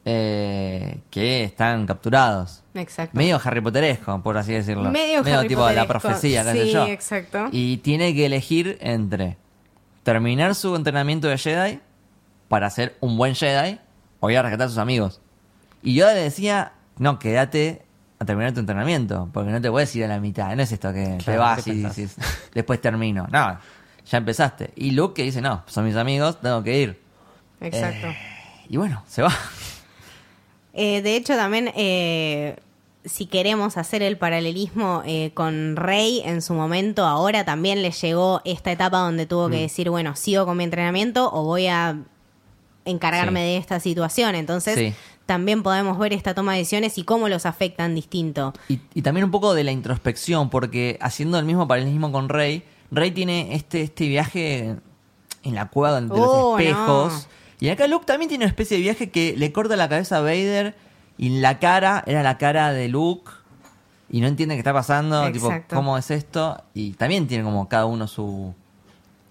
[0.05, 2.63] eh, que están capturados.
[2.73, 3.15] Exacto.
[3.17, 4.89] Medio Harry Potteresco, por así decirlo.
[4.91, 6.85] Medio Harry tipo la profecía, qué sé Sí, yo.
[6.87, 7.47] exacto.
[7.51, 9.37] Y tiene que elegir entre
[10.03, 11.79] terminar su entrenamiento de Jedi
[12.51, 13.79] para ser un buen Jedi
[14.19, 15.19] o ir a rescatar a sus amigos.
[15.81, 17.81] Y yo le decía, no, quédate
[18.19, 20.55] a terminar tu entrenamiento, porque no te puedes ir a la mitad.
[20.55, 22.15] No es esto que te Claro, vas ¿qué y dices,
[22.53, 23.25] después termino.
[23.31, 23.57] No,
[24.05, 24.71] ya empezaste.
[24.75, 27.01] Y Luke que dice, no, son mis amigos, tengo que ir.
[27.61, 28.07] Exacto.
[28.69, 29.31] Y bueno, se va.
[30.73, 32.57] Eh, de hecho, también, eh,
[33.03, 38.41] si queremos hacer el paralelismo eh, con Rey en su momento, ahora también le llegó
[38.45, 39.51] esta etapa donde tuvo Mm.
[39.51, 41.97] que decir, bueno, sigo con mi entrenamiento o voy a
[42.85, 43.45] encargarme Sí.
[43.45, 44.35] de esta situación.
[44.35, 44.93] Entonces, Sí.
[45.25, 48.53] también podemos ver esta toma de decisiones y cómo los afectan distinto.
[48.69, 52.63] Y, y también un poco de la introspección, porque haciendo el mismo paralelismo con Rey,
[52.91, 54.75] Rey tiene este, este viaje
[55.43, 57.13] en la cueva de Oh, los espejos.
[57.27, 57.41] no.
[57.59, 60.21] Y acá Luke también tiene una especie de viaje que le corta la cabeza a
[60.21, 60.75] Vader
[61.17, 63.31] y la cara era la cara de Luke
[64.09, 65.53] y no entiende qué está pasando, tipo.
[65.71, 66.61] ¿cómo es esto?
[66.73, 68.53] Y también tiene como cada uno su...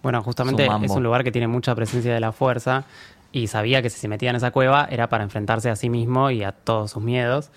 [0.02, 0.86] Bueno, justamente Su mambo.
[0.86, 2.84] es un lugar que tiene mucha presencia de la fuerza
[3.32, 6.30] y sabía que si se metía en esa cueva era para enfrentarse a sí mismo
[6.30, 7.50] y a todos sus miedos.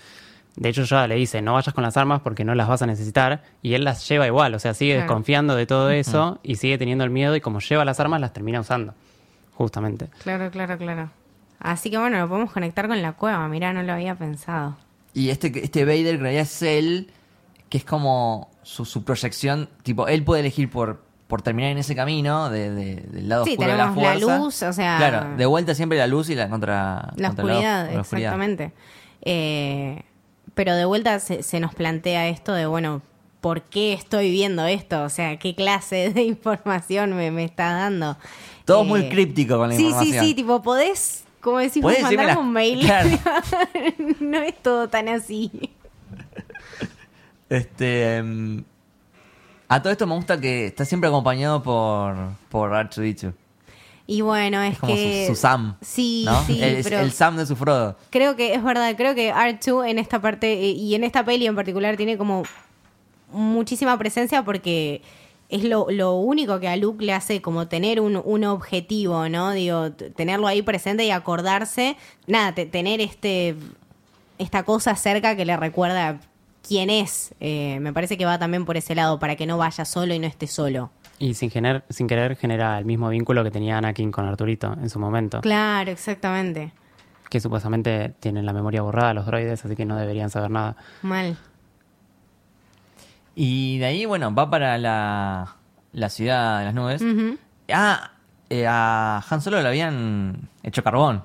[0.56, 2.86] De hecho, ya le dice, no vayas con las armas porque no las vas a
[2.86, 3.42] necesitar.
[3.60, 5.06] Y él las lleva igual, o sea, sigue Claro.
[5.08, 8.32] desconfiando de todo eso y sigue teniendo el miedo y como lleva las armas las
[8.32, 8.94] termina usando.
[9.54, 10.08] Justamente.
[10.22, 11.10] Claro, claro, claro.
[11.58, 13.48] Así que bueno, lo podemos conectar con la cueva.
[13.48, 14.76] Mirá, no lo había pensado.
[15.12, 17.10] Y este, este Vader en realidad es él,
[17.68, 21.02] que es como su, su proyección, tipo, él puede elegir por,
[21.34, 24.12] por terminar en ese camino de, de- del lado Sí, oscuro de la tenemos la
[24.20, 24.38] fuerza.
[24.38, 27.48] luz, o sea- Claro, de vuelta siempre la luz y la contra La contra el
[27.48, 28.28] lado- oscuridad, la oscuridad.
[28.34, 28.72] exactamente.
[29.22, 30.02] Eh,
[30.54, 33.02] pero de vuelta se, se nos plantea esto de, bueno,
[33.40, 35.02] ¿por qué estoy viendo esto?
[35.02, 38.16] O sea, ¿qué clase de información me, me está dando?
[38.64, 40.22] Todo Eh, muy críptico con la sí, información.
[40.22, 42.78] Sí, sí, tipo, podés, como decimos, mandarme las- un mail.
[42.78, 43.08] Claro.
[44.20, 45.50] no es todo tan así.
[47.48, 48.18] Este.
[48.18, 48.64] em,
[49.68, 52.14] a todo esto me gusta que está siempre acompañado por,
[52.48, 53.32] por R2D2.
[54.06, 55.24] Y bueno, es, Es como que...
[55.28, 55.76] su, su Sam.
[55.80, 56.44] Sí, ¿no?
[56.44, 57.00] sí, el, pero...
[57.00, 57.96] el Sam de su Frodo.
[58.10, 61.46] Creo que es verdad, creo que R2 en esta parte eh, y en esta peli
[61.46, 62.42] en particular tiene como
[63.32, 65.02] muchísima presencia porque
[65.48, 69.52] es lo, lo único que a Luke le hace como tener un, un objetivo, ¿no?
[69.52, 71.96] Digo, tenerlo ahí presente y acordarse,
[72.26, 73.56] nada, te- tener este
[74.36, 76.18] esta cosa cerca que le recuerda
[76.66, 77.34] quién es.
[77.40, 80.18] Eh, me parece que va también por ese lado, para que no vaya solo y
[80.18, 80.90] no esté solo.
[81.18, 84.90] Y sin, gener- sin querer genera el mismo vínculo que tenía Anakin con Arturito en
[84.90, 85.40] su momento.
[85.42, 86.72] Claro, exactamente.
[87.30, 90.76] Que supuestamente tienen la memoria borrada los droides, así que no deberían saber nada.
[91.02, 91.36] Mal.
[93.36, 95.56] Y de ahí, bueno, va para la,
[95.92, 97.02] la ciudad de las nubes.
[97.72, 98.12] Ah,
[98.50, 101.24] eh, a Han Solo le habían hecho carbón.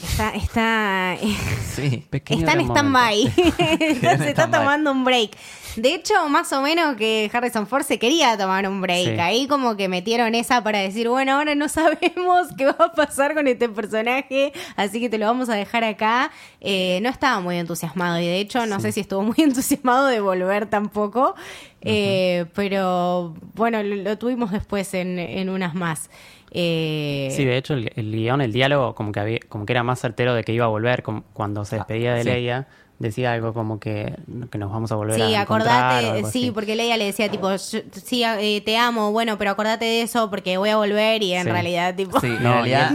[0.00, 1.16] Está, está,
[1.74, 2.04] Sí.
[2.10, 3.32] Está en stand-by.
[4.00, 5.36] Se está tomando un break.
[5.76, 9.14] De hecho, más o menos que Harrison Ford se quería tomar un break.
[9.14, 9.20] Sí.
[9.20, 13.34] Ahí como que metieron esa para decir, bueno, ahora no sabemos qué va a pasar
[13.34, 16.30] con este personaje, así que te lo vamos a dejar acá.
[16.60, 20.20] Eh, no estaba muy entusiasmado y de hecho no sé si estuvo muy entusiasmado de
[20.20, 21.34] volver tampoco.
[21.80, 26.10] Eh, pero bueno, lo, lo tuvimos después en, en unas más.
[26.54, 29.82] Eh, Sí, de hecho, el, el guion, el diálogo, como que, había, como que era
[29.82, 32.28] más certero de que iba a volver como cuando se despedía de sí.
[32.28, 32.68] Leia.
[32.98, 34.14] Decía algo como que,
[34.48, 36.50] que nos vamos a volver a Sí, encontrar o acordate, algo sí, así.
[36.52, 40.56] porque Leia le decía tipo, sí, eh, te amo, bueno, pero acordate de eso porque
[40.56, 41.50] voy a volver y en Sí.
[41.50, 42.20] realidad tipo...
[42.20, 42.92] Sí, en No, realidad,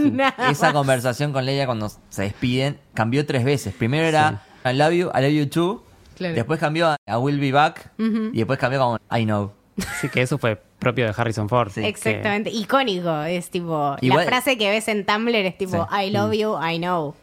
[0.50, 3.74] esa conversación con Leia cuando se despiden cambió tres veces.
[3.74, 5.82] Primero era I love you, I love you too.
[6.16, 6.34] Claro.
[6.34, 7.90] Después cambió a I will be back.
[7.98, 9.52] Y después cambió como I know.
[10.00, 11.72] Sí, que eso fue propio de Harrison Ford.
[11.72, 16.06] que- Exactamente, icónico, es tipo, Igual- la frase que ves en Tumblr es tipo, Sí.
[16.06, 17.14] I love you, I know.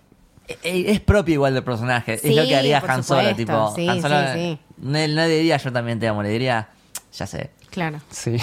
[0.47, 2.18] Eh, eh, Es propio igual del personaje.
[2.18, 3.22] Sí, es lo que haría Han Solo.
[3.22, 3.36] supuesto.
[3.38, 4.60] Tipo, Sí, Han Solo sí, sí.
[4.78, 6.70] No, no le diría yo también te amo, le diría,
[7.14, 7.49] ya sé.
[7.72, 7.99] Claro.
[8.12, 8.38] Sí.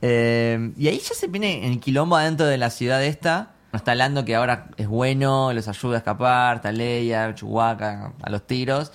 [0.00, 3.50] Eh, y ahí ya se viene el quilombo adentro de la ciudad esta.
[3.72, 8.46] Está Lando que ahora es bueno, los ayuda a escapar, está Leia, Chewbacca, a los
[8.46, 8.92] tiros.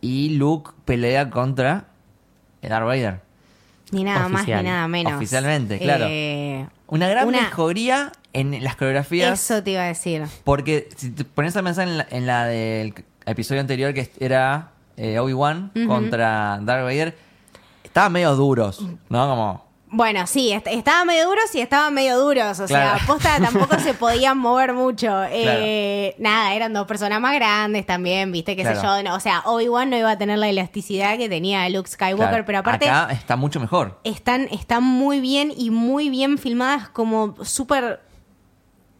[0.00, 1.86] Y Luke pelea contra
[2.62, 3.20] Darth Vader.
[3.90, 4.56] Ni nada Oficial.
[4.56, 5.12] más ni nada menos.
[5.14, 6.06] Oficialmente, claro.
[6.08, 9.40] Eh, Una gran Una- mejoría en las coreografías.
[9.42, 10.24] Eso te iba a decir.
[10.44, 12.94] Porque si te pones a pensar en la, en la del
[13.26, 17.16] episodio anterior que era eh, Obi-Wan contra Darth Vader,
[17.84, 19.28] estaban medio duros, ¿no?
[19.28, 19.67] Como.
[19.90, 22.60] Bueno, sí, est- estaban medio duros y estaban medio duros.
[22.60, 22.98] O Claro.
[22.98, 25.24] sea, posta tampoco se podían mover mucho.
[25.30, 29.02] Eh, Nada, eran dos personas más grandes también, viste, qué sé yo.
[29.02, 32.58] No, o sea, Obi-Wan no iba a tener la elasticidad que tenía Luke Skywalker, pero
[32.58, 33.98] aparte Acá está mucho mejor.
[34.04, 38.00] están, están muy bien y muy bien filmadas, como súper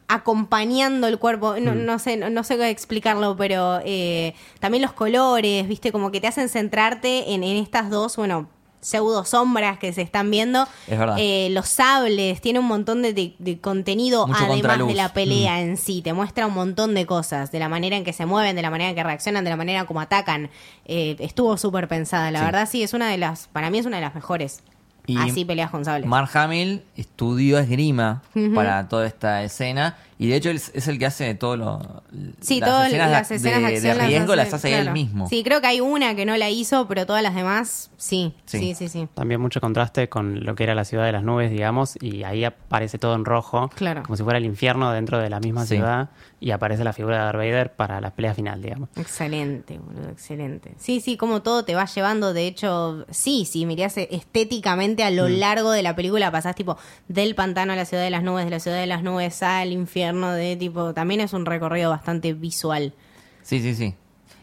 [0.09, 1.57] acompañando el cuerpo.
[1.61, 1.85] No, Mm.
[1.85, 6.21] no sé, no, no sé cómo explicarlo, pero eh, también los colores, viste, como que
[6.21, 8.49] te hacen centrarte en, en estas dos, bueno,
[8.81, 10.67] pseudo sombras que se están viendo.
[10.87, 11.17] Es verdad.
[11.19, 15.57] Eh, los sables, tiene un montón de, de- de contenido Mucho además de la pelea
[15.57, 15.61] Mm.
[15.61, 16.03] en sí.
[16.03, 18.71] Te muestra un montón de cosas, de la manera en que se mueven, de la
[18.71, 20.51] manera en que reaccionan, de la manera como atacan.
[20.85, 22.45] Eh, estuvo súper pensada, la Sí.
[22.45, 24.61] verdad sí, es una de las, para mí es una de las mejores.
[25.07, 26.07] Y Así peleas con sables.
[26.07, 28.23] Mark Hamill estudió esgrima
[28.55, 32.03] para toda esta escena y de hecho él es el que hace todo lo
[32.41, 34.91] Sí, las todas escenas, las de- escenas de, de, acción riesgo hace- las hace él
[34.93, 35.29] mismo.
[35.29, 38.35] Sí, creo que hay una que no la hizo, pero todas las demás, sí.
[38.47, 38.59] Sí.
[38.59, 39.09] Sí, sí, sí.
[39.15, 42.45] También mucho contraste con lo que era la ciudad de las nubes, digamos, y ahí
[42.45, 44.03] aparece todo en rojo, Claro.
[44.03, 45.77] como si fuera el infierno dentro de la misma Sí.
[45.77, 46.11] ciudad,
[46.41, 48.89] y aparece la figura de Darth Vader para la pelea final, digamos.
[48.97, 50.75] Excelente, boludo, excelente.
[50.79, 55.29] Sí, sí, como todo te va llevando, de hecho, sí, sí, mirás estéticamente a lo
[55.29, 55.39] Mm.
[55.39, 56.77] largo de la película, pasás tipo
[57.09, 59.73] del pantano a la ciudad de las nubes, de la ciudad de las nubes al
[59.73, 62.95] infierno, de tipo, también es un recorrido bastante visual.
[63.43, 63.95] Sí, sí, sí.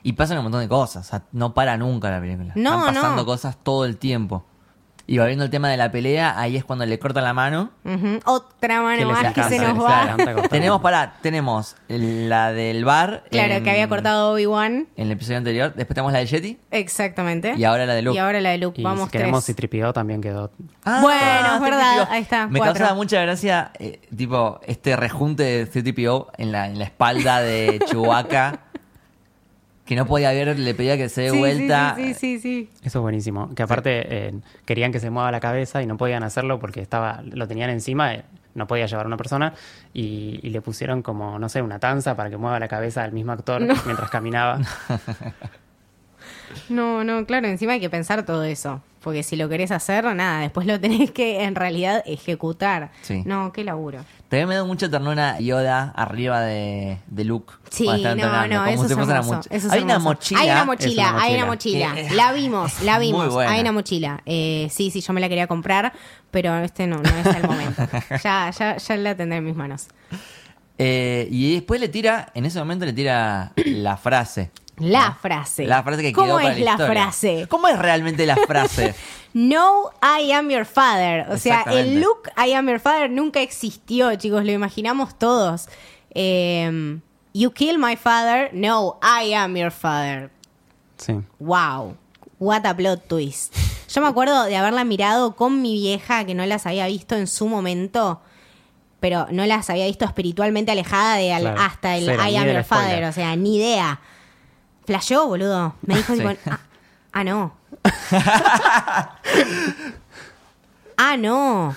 [0.03, 2.53] Y pasan un montón de cosas, o sea, no para nunca la película.
[2.55, 3.26] No, Están pasando no.
[3.26, 4.45] cosas todo el tiempo.
[5.08, 7.70] Y volviendo al tema de la pelea, ahí es cuando le cortan la mano.
[7.84, 8.20] Ujú.
[8.26, 10.16] Otra mano más que se nos va.
[10.49, 13.24] tenemos para, tenemos la del bar.
[13.30, 14.88] Claro, en- que había cortado Obi-Wan.
[14.95, 15.74] En el episodio anterior.
[15.76, 16.60] Después tenemos la de Yeti.
[16.72, 17.53] Exactamente.
[17.56, 18.16] Y ahora la de Luke.
[18.16, 18.82] Y ahora la de Luke.
[18.82, 19.56] Y Vamos si queremos tres.
[19.58, 20.51] C-3PO también quedó.
[20.84, 21.62] Bueno, es C-3PO.
[21.62, 22.74] verdad, ahí está, Me cuatro.
[22.74, 27.80] causaba mucha gracia, eh, tipo, este rejunte de C-3PO en la, en la espalda de
[27.86, 28.62] Chewbacca.
[29.86, 31.93] Que no podía ver, le pedía que se dé Sí, vuelta.
[31.95, 32.69] Sí, sí, sí, sí.
[32.83, 33.53] Eso es buenísimo.
[33.53, 34.33] Que aparte eh,
[34.65, 38.13] querían que se mueva la cabeza y no podían hacerlo porque estaba lo tenían encima,
[38.15, 38.23] eh,
[38.55, 39.53] no podía llevar una persona
[39.93, 43.11] y, y le pusieron como, no sé, una tanza para que mueva la cabeza al
[43.11, 44.59] mismo actor mientras caminaba.
[46.69, 48.81] No, no, claro, encima hay que pensar todo eso.
[49.03, 52.91] Porque si lo querés hacer, nada, después lo tenés que en realidad ejecutar.
[53.01, 53.23] Sí.
[53.25, 53.99] No, qué laburo.
[54.45, 57.53] Me da mucha ternura Yoda arriba de, de Luke.
[57.69, 59.99] Sí, no, entrenando, no, eso si es fuese una hermoso, moch- eso es Hay una
[59.99, 60.39] mochila.
[60.41, 61.95] Hay una mochila, una hay una mochila.
[62.15, 63.36] La vimos, la vimos.
[63.38, 64.21] Hay una mochila.
[64.25, 65.93] Eh, sí, sí, yo me la quería comprar,
[66.31, 67.88] pero este no, no es el momento.
[68.23, 69.88] ya, ya, ya la tendré en mis manos.
[70.78, 74.51] Eh, y después le tira, en ese momento le tira la frase.
[74.78, 75.15] La ¿no?
[75.15, 75.65] frase.
[75.65, 77.01] La frase que ¿Cómo quedó para es la, la historia.
[77.03, 77.47] frase?
[77.49, 78.93] ¿Cómo es realmente la frase?
[79.38, 81.26] No, I am your father.
[81.30, 84.45] O sea, el look I am your father nunca existió, chicos.
[84.45, 85.67] Lo imaginamos todos.
[86.11, 87.01] Eh,
[87.34, 88.49] you kill my father.
[88.53, 90.32] No, I am your father.
[90.97, 91.21] Sí.
[91.39, 91.97] Wow.
[92.39, 93.53] What a plot twist.
[93.89, 97.28] Yo me acuerdo de haberla mirado con mi vieja, que no las había visto en
[97.28, 98.21] su momento,
[99.06, 101.62] pero no las había visto espiritualmente alejada de al- Claro.
[101.62, 102.86] hasta el Cero, I am your father.
[102.86, 103.03] spoiler.
[103.06, 103.99] O sea, ni idea.
[104.88, 105.76] Flasheó, boludo.
[105.84, 106.22] Me dijo, Sí.
[106.24, 106.60] tipo, ah,
[107.12, 107.53] ah, no.
[110.97, 111.76] ah, no.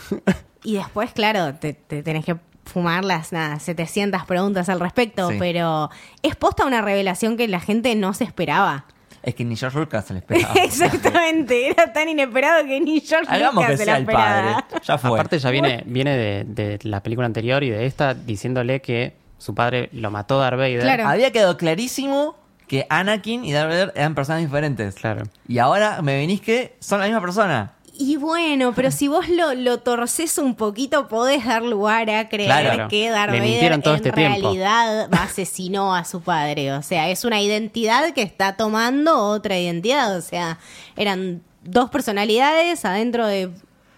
[0.65, 5.37] Y después, claro, te, te tenés que fumar las nada, 700 preguntas al respecto, Sí.
[5.39, 5.91] pero
[6.23, 8.87] es posta una revelación que la gente no se esperaba.
[9.23, 10.55] Es que ni George Lucas se le esperaba.
[10.63, 14.65] Exactamente, era tan inesperado que ni George Hagamos Lucas que se sea la el esperaba.
[14.69, 14.81] padre.
[14.85, 15.11] Ya fue.
[15.11, 19.55] Aparte ya viene, viene de, de la película anterior y de esta diciéndole que su
[19.55, 20.81] padre lo mató Darth Vader.
[20.81, 21.07] Claro.
[21.09, 24.95] Había quedado clarísimo que Anakin y Darth Vader eran personas diferentes.
[24.97, 25.23] Claro.
[25.47, 27.73] Y ahora me venís que son la misma persona.
[28.01, 32.47] Y bueno, pero si vos lo, lo torces un poquito, podés dar lugar a creer
[32.49, 32.89] Claro.
[32.89, 34.39] que Darth Vader todo en este tiempo.
[34.41, 36.73] realidad asesinó a su padre.
[36.75, 40.17] O sea, es una identidad que está tomando otra identidad.
[40.17, 40.59] O sea,
[40.97, 43.51] eran dos personalidades adentro de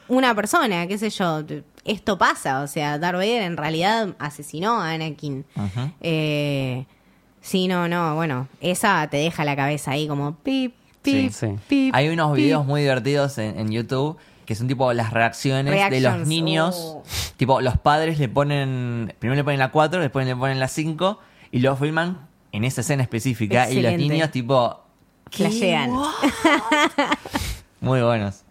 [0.08, 1.42] una persona, qué sé yo.
[1.84, 5.44] Esto pasa, o sea, Darth Vader en realidad asesinó a Anakin.
[5.56, 5.90] Ujú.
[6.00, 6.86] Eh,
[7.42, 11.56] sí, no, no, bueno, esa te deja la cabeza ahí como pip, pip, Sí.
[11.68, 11.94] Pip.
[11.94, 12.44] Hay unos pip.
[12.44, 16.74] videos muy divertidos en, en YouTube que son tipo las reacciones de Reactions, los niños.
[16.76, 17.02] oh.
[17.36, 19.14] Tipo, los padres le ponen.
[19.20, 21.20] Primero le ponen la 4, después le ponen la 5
[21.52, 23.70] y lo filman en esa escena específica.
[23.70, 24.80] Y los niños, tipo.
[25.30, 25.92] Flashean.
[27.80, 28.42] Muy buenos.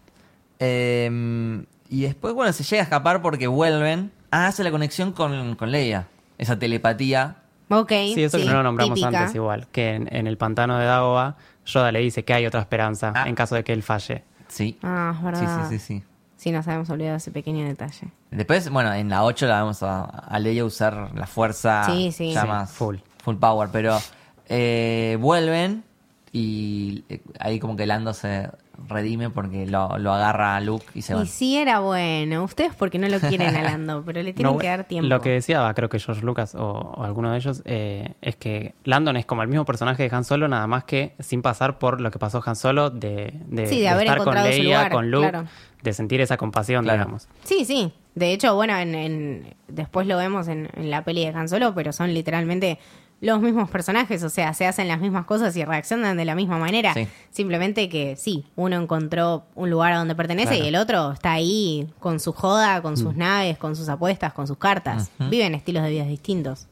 [0.59, 4.11] Eh, y después, bueno, se llega a escapar porque vuelven.
[4.31, 6.07] Ah, hace la conexión con, con Leia.
[6.37, 7.37] Esa telepatía.
[7.69, 7.89] Ok.
[8.13, 9.19] Sí, eso que no lo nombramos típica.
[9.21, 9.67] antes igual.
[9.71, 11.35] Que en, en el pantano de Dagobah,
[11.65, 13.27] Yoda le dice que hay otra esperanza Ah.
[13.29, 14.23] en caso de que él falle.
[14.47, 14.77] Sí.
[14.83, 15.65] Ah, es verdad.
[15.69, 16.03] Sí, sí, sí, sí.
[16.37, 18.07] Sí, nos habíamos olvidado ese pequeño detalle.
[18.31, 22.31] Después, bueno, en la 8 la vamos a, a Leia usar la fuerza Sí, sí.
[22.33, 22.95] ya Sí, más full.
[23.23, 23.99] full power, pero
[24.47, 25.83] eh, vuelven
[26.31, 28.49] y eh, ahí como que Lando se
[28.87, 31.23] redime porque lo, lo agarra a Luke y se va.
[31.23, 32.43] Y sí era bueno.
[32.43, 35.07] Ustedes porque no lo quieren a Lando, pero le tienen No, que dar tiempo.
[35.07, 38.73] Lo que decía, creo que George Lucas o, o alguno de ellos, eh, es que
[38.83, 42.01] Landon es como el mismo personaje de Han Solo, nada más que sin pasar por
[42.01, 45.11] lo que pasó Han Solo de, de, Sí, de haber estar con Leia, lugar, con
[45.11, 45.47] Luke, claro.
[45.81, 46.99] de sentir esa compasión, Claro.
[46.99, 47.27] digamos.
[47.43, 47.91] Sí, sí.
[48.15, 51.73] De hecho, bueno, en, en- después lo vemos en, en la peli de Han Solo,
[51.73, 52.79] pero son literalmente
[53.21, 56.57] los mismos personajes, o sea, se hacen las mismas cosas y reaccionan de la misma
[56.57, 56.93] manera.
[56.93, 57.07] Sí.
[57.31, 60.63] Simplemente que sí, uno encontró un lugar a donde pertenece Claro.
[60.63, 64.47] y el otro está ahí con su joda, con sus naves, con sus apuestas, con
[64.47, 65.11] sus cartas.
[65.19, 66.67] Viven estilos de vida distintos.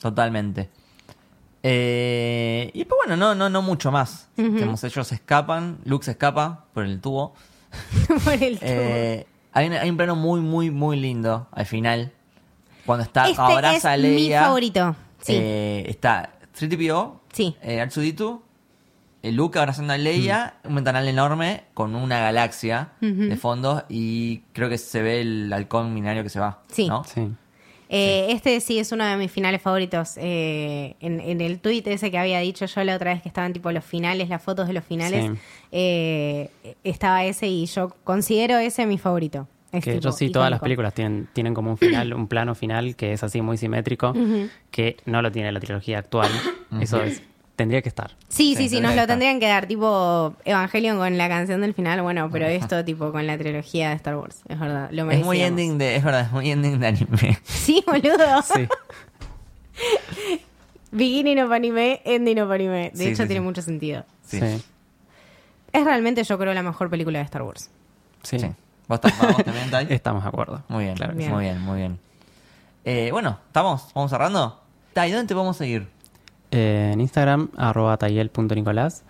[0.00, 0.68] Totalmente.
[1.62, 4.28] Eh, y pues bueno, no, no, no mucho más.
[4.34, 7.34] Tenemos, ellos se escapan, Luke se escapa por el tubo.
[8.24, 8.68] Por el tubo.
[8.68, 12.10] Eh, hay, un, hay un plano muy, muy, muy lindo al final.
[12.84, 14.42] Cuando está este abraza a es mi Leia.
[14.42, 14.96] favorito.
[15.20, 15.32] Sí.
[15.36, 17.56] Eh, está 3PO, Sí.
[17.62, 18.40] eh, R2D2,
[19.22, 24.68] eh, Luke abrazando a Leia, un ventanal enorme con una galaxia de fondo y creo
[24.68, 26.62] que se ve el halcón minario que se va.
[26.68, 26.88] Sí.
[26.88, 27.04] ¿no?
[27.04, 27.28] Sí.
[27.92, 30.12] Eh, Este sí es uno de mis finales favoritos.
[30.16, 33.52] Eh, en, en el tuit ese que había dicho yo la otra vez que estaban
[33.52, 35.32] tipo los finales, las fotos de los finales, Sí.
[35.72, 36.50] eh,
[36.84, 39.48] estaba ese y yo considero ese mi favorito.
[39.72, 42.54] Es Que tipo yo sí, todas las películas tienen, tienen como un final, un plano
[42.54, 44.12] final que es así muy simétrico,
[44.70, 46.28] que no lo tiene la trilogía actual.
[46.80, 47.22] Eso es,
[47.54, 48.16] tendría que estar.
[48.28, 49.06] Sí, sí, Sí, nos lo estar.
[49.06, 53.26] tendrían que dar tipo Evangelion con la canción del final, bueno, pero esto tipo con
[53.28, 55.44] la trilogía de Star Wars, es verdad, lo Es muy merecíamos.
[55.60, 57.38] ending de, es verdad, es muy ending de anime.
[57.44, 58.42] Sí, boludo.
[58.42, 58.66] Sí.
[60.92, 62.90] Beginning of anime, ending of anime.
[62.92, 63.44] De Sí, hecho, sí, tiene sí.
[63.46, 64.04] mucho sentido.
[64.26, 64.40] Sí.
[64.40, 64.62] Sí.
[65.72, 67.70] Es realmente, yo creo, la mejor película de Star Wars.
[68.24, 68.38] Sí.
[68.90, 69.86] ¿Vos, estás- vos también, Tai?
[69.90, 70.62] Estamos de acuerdo.
[70.68, 71.30] Muy bien, Claro que Bien.
[71.32, 71.98] muy bien, muy bien.
[72.84, 73.88] Eh, bueno, ¿estamos?
[73.94, 74.60] ¿Vamos cerrando?
[74.92, 75.86] Tai, ¿dónde te podemos seguir?
[76.50, 79.04] Eh, en Instagram, arroba tayel.nicolás.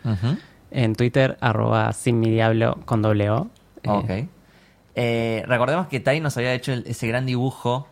[0.71, 3.49] En Twitter, arroba sin mi diablo con doble O.
[3.87, 4.11] Ok.
[4.97, 7.89] Eh, recordemos que Tai nos había hecho el- ese gran dibujo.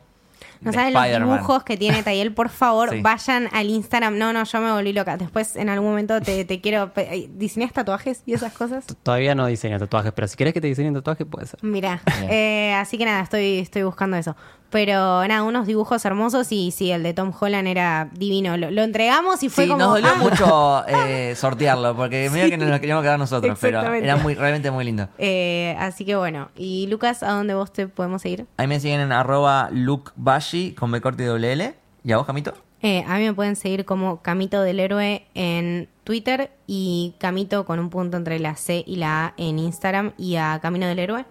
[0.60, 1.04] No saben los
[1.38, 3.00] dibujos que tiene Tayel, por favor, Sí.
[3.00, 4.18] vayan al Instagram.
[4.18, 5.16] No, no, yo me volví loca.
[5.16, 6.90] Después, en algún momento, te, te quiero.
[6.96, 8.86] eh, ¿Diseñas tatuajes y esas cosas?
[8.86, 11.58] t- Todavía no diseño tatuajes, pero si querés que te diseñe un tatuaje, puede ser.
[11.62, 12.30] Mira, Bien.
[12.30, 14.36] eh, así que nada, estoy, estoy buscando eso.
[14.70, 18.58] Pero nada, unos dibujos hermosos y sí, el de Tom Holland era divino.
[18.58, 19.82] Lo, lo entregamos y fue Sí, como.
[19.82, 20.18] nos dolió ah.
[20.18, 24.70] mucho eh, sortearlo, porque medio que nos lo queríamos quedar nosotros, pero era muy, realmente
[24.70, 25.08] muy lindo.
[25.16, 26.50] Eh, así que bueno.
[26.54, 28.44] Y Lucas, ¿a dónde vos te podemos seguir?
[28.58, 29.70] Ahí me siguen en arroba
[30.76, 31.74] con B corte y doble L.
[32.04, 32.54] ¿Y a vos, Camito?
[32.80, 37.80] Eh, a mí me pueden seguir como Camito del Héroe en Twitter y Camito con
[37.80, 41.24] un punto entre la C y la A en Instagram y a Camino del Héroe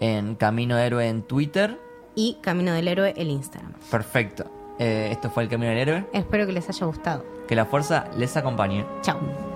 [0.00, 1.78] En Camino Héroe en Twitter.
[2.14, 3.74] y Camino del Héroe el Instagram.
[3.90, 4.50] Perfecto.
[4.78, 6.06] Eh, esto fue el Camino del Héroe.
[6.12, 7.24] Espero que les haya gustado.
[7.46, 8.84] Que la fuerza les acompañe.
[9.02, 9.53] Chao.